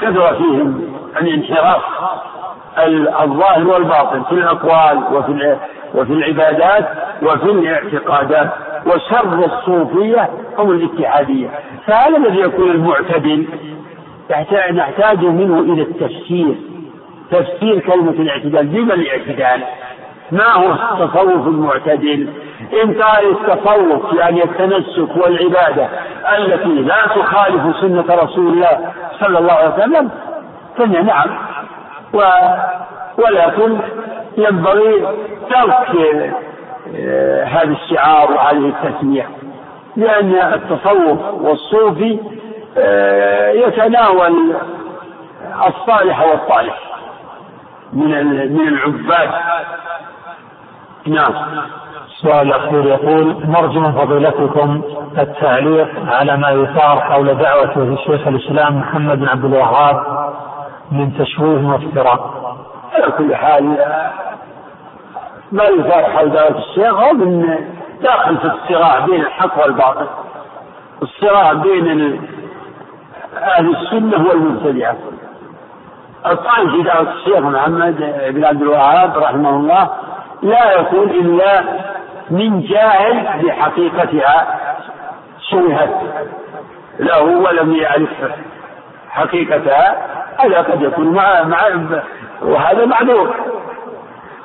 كثر 0.01 0.35
فيهم 0.35 0.93
الانحراف 1.21 1.81
الظاهر 3.23 3.67
والباطن 3.67 4.23
في 4.23 4.31
الأقوال 4.31 5.03
وفي 5.13 5.57
وفي 5.95 6.13
العبادات 6.13 6.89
وفي 7.21 7.51
الاعتقادات. 7.51 8.49
وشر 8.85 9.45
الصوفية 9.45 10.29
هم 10.57 10.71
الاتحادية. 10.71 11.49
فهذا 11.87 12.17
الذي 12.17 12.39
يكون 12.39 12.71
المعتدل 12.71 13.47
نحتاج 14.71 15.25
منه 15.25 15.59
إلى 15.59 15.81
التفسير. 15.81 16.55
تفسير 17.31 17.79
كلمة 17.79 18.11
الاعتدال. 18.11 18.67
بما 18.67 18.93
الاعتدال؟ 18.93 19.61
ما 20.31 20.53
هو 20.53 20.71
التصوف 20.71 21.47
المعتدل؟ 21.47 22.29
إن 22.83 23.01
قال 23.01 23.31
التصوف 23.31 24.13
يعني 24.13 24.43
التنسك 24.43 25.17
والعبادة 25.17 25.89
التي 26.37 26.69
لا 26.69 27.07
تخالف 27.15 27.75
سنة 27.81 28.05
رسول 28.09 28.47
الله 28.53 28.93
صلى 29.19 29.39
الله 29.39 29.53
عليه 29.53 29.73
وسلم. 29.73 30.09
فهي 30.77 31.01
نعم. 31.01 31.29
و 32.13 32.21
ولكن 33.17 33.77
ينبغي 34.37 35.07
ترك 35.49 35.95
آه، 36.95 37.43
هذا 37.43 37.71
الشعار 37.71 38.31
وهذه 38.31 38.73
التسمية. 38.83 39.29
لأن 39.95 40.35
التصوف 40.35 41.19
والصوفي 41.41 42.19
يتناول 43.67 44.55
الصالح 45.67 46.21
والطالح 46.21 46.79
من 47.93 48.25
من 48.53 48.67
العباد 48.67 49.29
نعم 51.07 51.33
السؤال 52.07 52.47
الأخير 52.47 52.85
يقول 52.85 53.35
نرجو 53.47 53.79
من 53.79 53.91
فضيلتكم 53.91 54.81
التعليق 55.17 55.89
على 56.07 56.37
ما 56.37 56.49
يثار 56.49 56.99
حول 56.99 57.35
دعوة 57.37 57.95
شيخ 58.05 58.27
الإسلام 58.27 58.77
محمد 58.79 59.19
بن 59.19 59.27
عبد 59.27 59.45
الوهاب 59.45 60.29
من 60.91 61.17
تشويه 61.17 61.67
وافتراء. 61.67 62.39
على 62.93 63.11
كل 63.11 63.35
حال 63.35 63.63
ما 65.51 65.63
يثار 65.63 66.03
حول 66.03 66.29
دعوة 66.29 66.57
الشيخ 66.57 66.93
هو 66.93 67.13
من 67.13 67.45
داخل 68.01 68.37
في 68.37 68.45
الصراع 68.45 68.99
بين 68.99 69.21
الحق 69.21 69.59
والباطل. 69.63 70.07
الصراع 71.01 71.53
بين 71.53 72.21
أهل 73.37 73.75
السنة 73.75 74.27
والمبتدعة. 74.27 74.95
الطعن 76.25 76.69
في 76.69 77.01
الشيخ 77.01 77.39
محمد 77.39 78.15
بن 78.29 78.45
عبد 78.45 78.61
الوهاب 78.61 79.17
رحمه 79.17 79.49
الله 79.49 79.89
لا 80.41 80.79
يكون 80.79 81.09
إلا 81.09 81.63
من 82.31 82.61
جاهل 82.61 83.43
بحقيقتها 83.43 84.59
شبهت 85.49 85.89
له 86.99 87.21
ولم 87.21 87.75
يعرف 87.75 88.09
حقيقتها 89.09 89.97
هذا 90.37 90.61
قد 90.61 90.81
يكون 90.81 91.13
مع 91.13 91.43
مع 91.43 91.69
وهذا 92.41 92.85
معذور 92.85 93.35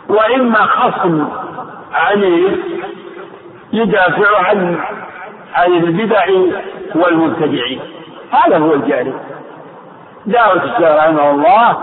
وإما 0.08 0.58
خصم 0.66 1.28
عنيف 1.92 2.58
يدافع 3.72 4.38
عن 4.48 4.78
عن 5.54 5.72
البدع 5.72 6.24
والمبتدعين 6.94 7.80
هذا 8.34 8.58
هو 8.58 8.72
الجاهل 8.74 9.12
دعوة 10.26 10.64
الشيخ 10.64 10.80
رحمه 10.80 11.30
الله 11.30 11.76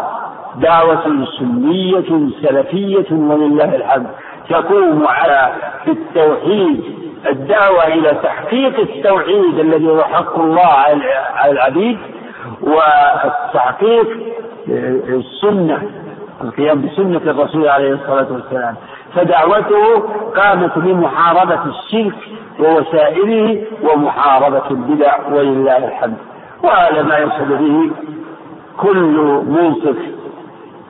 دعوة 0.55 1.25
سنية 1.39 2.29
سلفية 2.41 3.11
ولله 3.11 3.75
الحمد. 3.75 4.07
تقوم 4.49 5.07
على 5.07 5.53
التوحيد 5.87 6.83
الدعوة 7.29 7.87
إلى 7.87 8.09
تحقيق 8.23 8.79
التوحيد 8.79 9.59
الذي 9.59 9.89
هو 9.89 10.03
حق 10.03 10.39
الله 10.39 10.73
على 11.35 11.51
العبيد 11.51 11.97
وتحقيق 12.61 14.07
السنة 15.07 15.81
القيام 16.41 16.81
بسنة 16.81 17.31
الرسول 17.31 17.67
عليه 17.67 17.93
الصلاة 17.93 18.27
والسلام. 18.31 18.75
فدعوته 19.15 19.99
قامت 20.35 20.77
بمحاربة 20.77 21.59
الشرك 21.65 22.17
ووسائله 22.59 23.63
ومحاربة 23.83 24.69
البدع 24.71 25.27
ولله 25.27 25.77
الحمد. 25.77 26.17
وهذا 26.63 27.01
ما 27.03 27.17
يقصد 27.17 27.47
به 27.47 27.91
كل 28.77 28.97
منصف. 29.47 29.95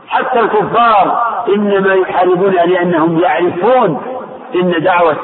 حتى 0.07 0.39
الكفار 0.39 1.21
إنما 1.55 1.93
يحاربون 1.93 2.51
لأنهم 2.51 3.19
يعرفون 3.19 4.01
إن 4.55 4.83
دعوة 4.83 5.15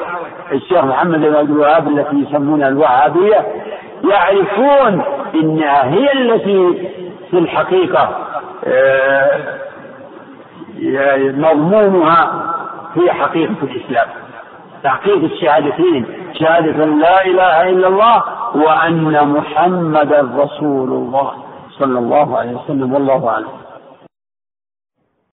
الشيخ 0.52 0.84
محمد 0.84 1.20
بن 1.20 1.34
عبد 1.34 1.50
الوهاب 1.50 1.88
التي 1.88 2.16
يسمونها 2.16 2.68
الوهابية 2.68 3.46
يعرفون 4.10 5.02
إنها 5.34 5.84
هي 5.84 6.12
التي 6.12 6.88
في 7.30 7.38
الحقيقة 7.38 8.16
آه، 8.64 9.58
مضمونها 11.36 12.44
هي 12.96 13.12
حقيقة 13.12 13.54
الإسلام. 13.62 14.06
تحقيق 14.84 15.24
الشهادتين 15.24 16.06
شهادة 16.32 16.84
لا 16.84 17.24
إله 17.26 17.68
إلا 17.70 17.88
الله 17.88 18.22
وأن 18.54 19.28
محمدا 19.28 20.20
رسول 20.36 20.90
الله 20.90 21.30
صلى 21.78 21.98
الله 21.98 22.38
عليه 22.38 22.52
وسلم 22.56 22.92
والله 22.92 23.28
أعلم. 23.28 23.48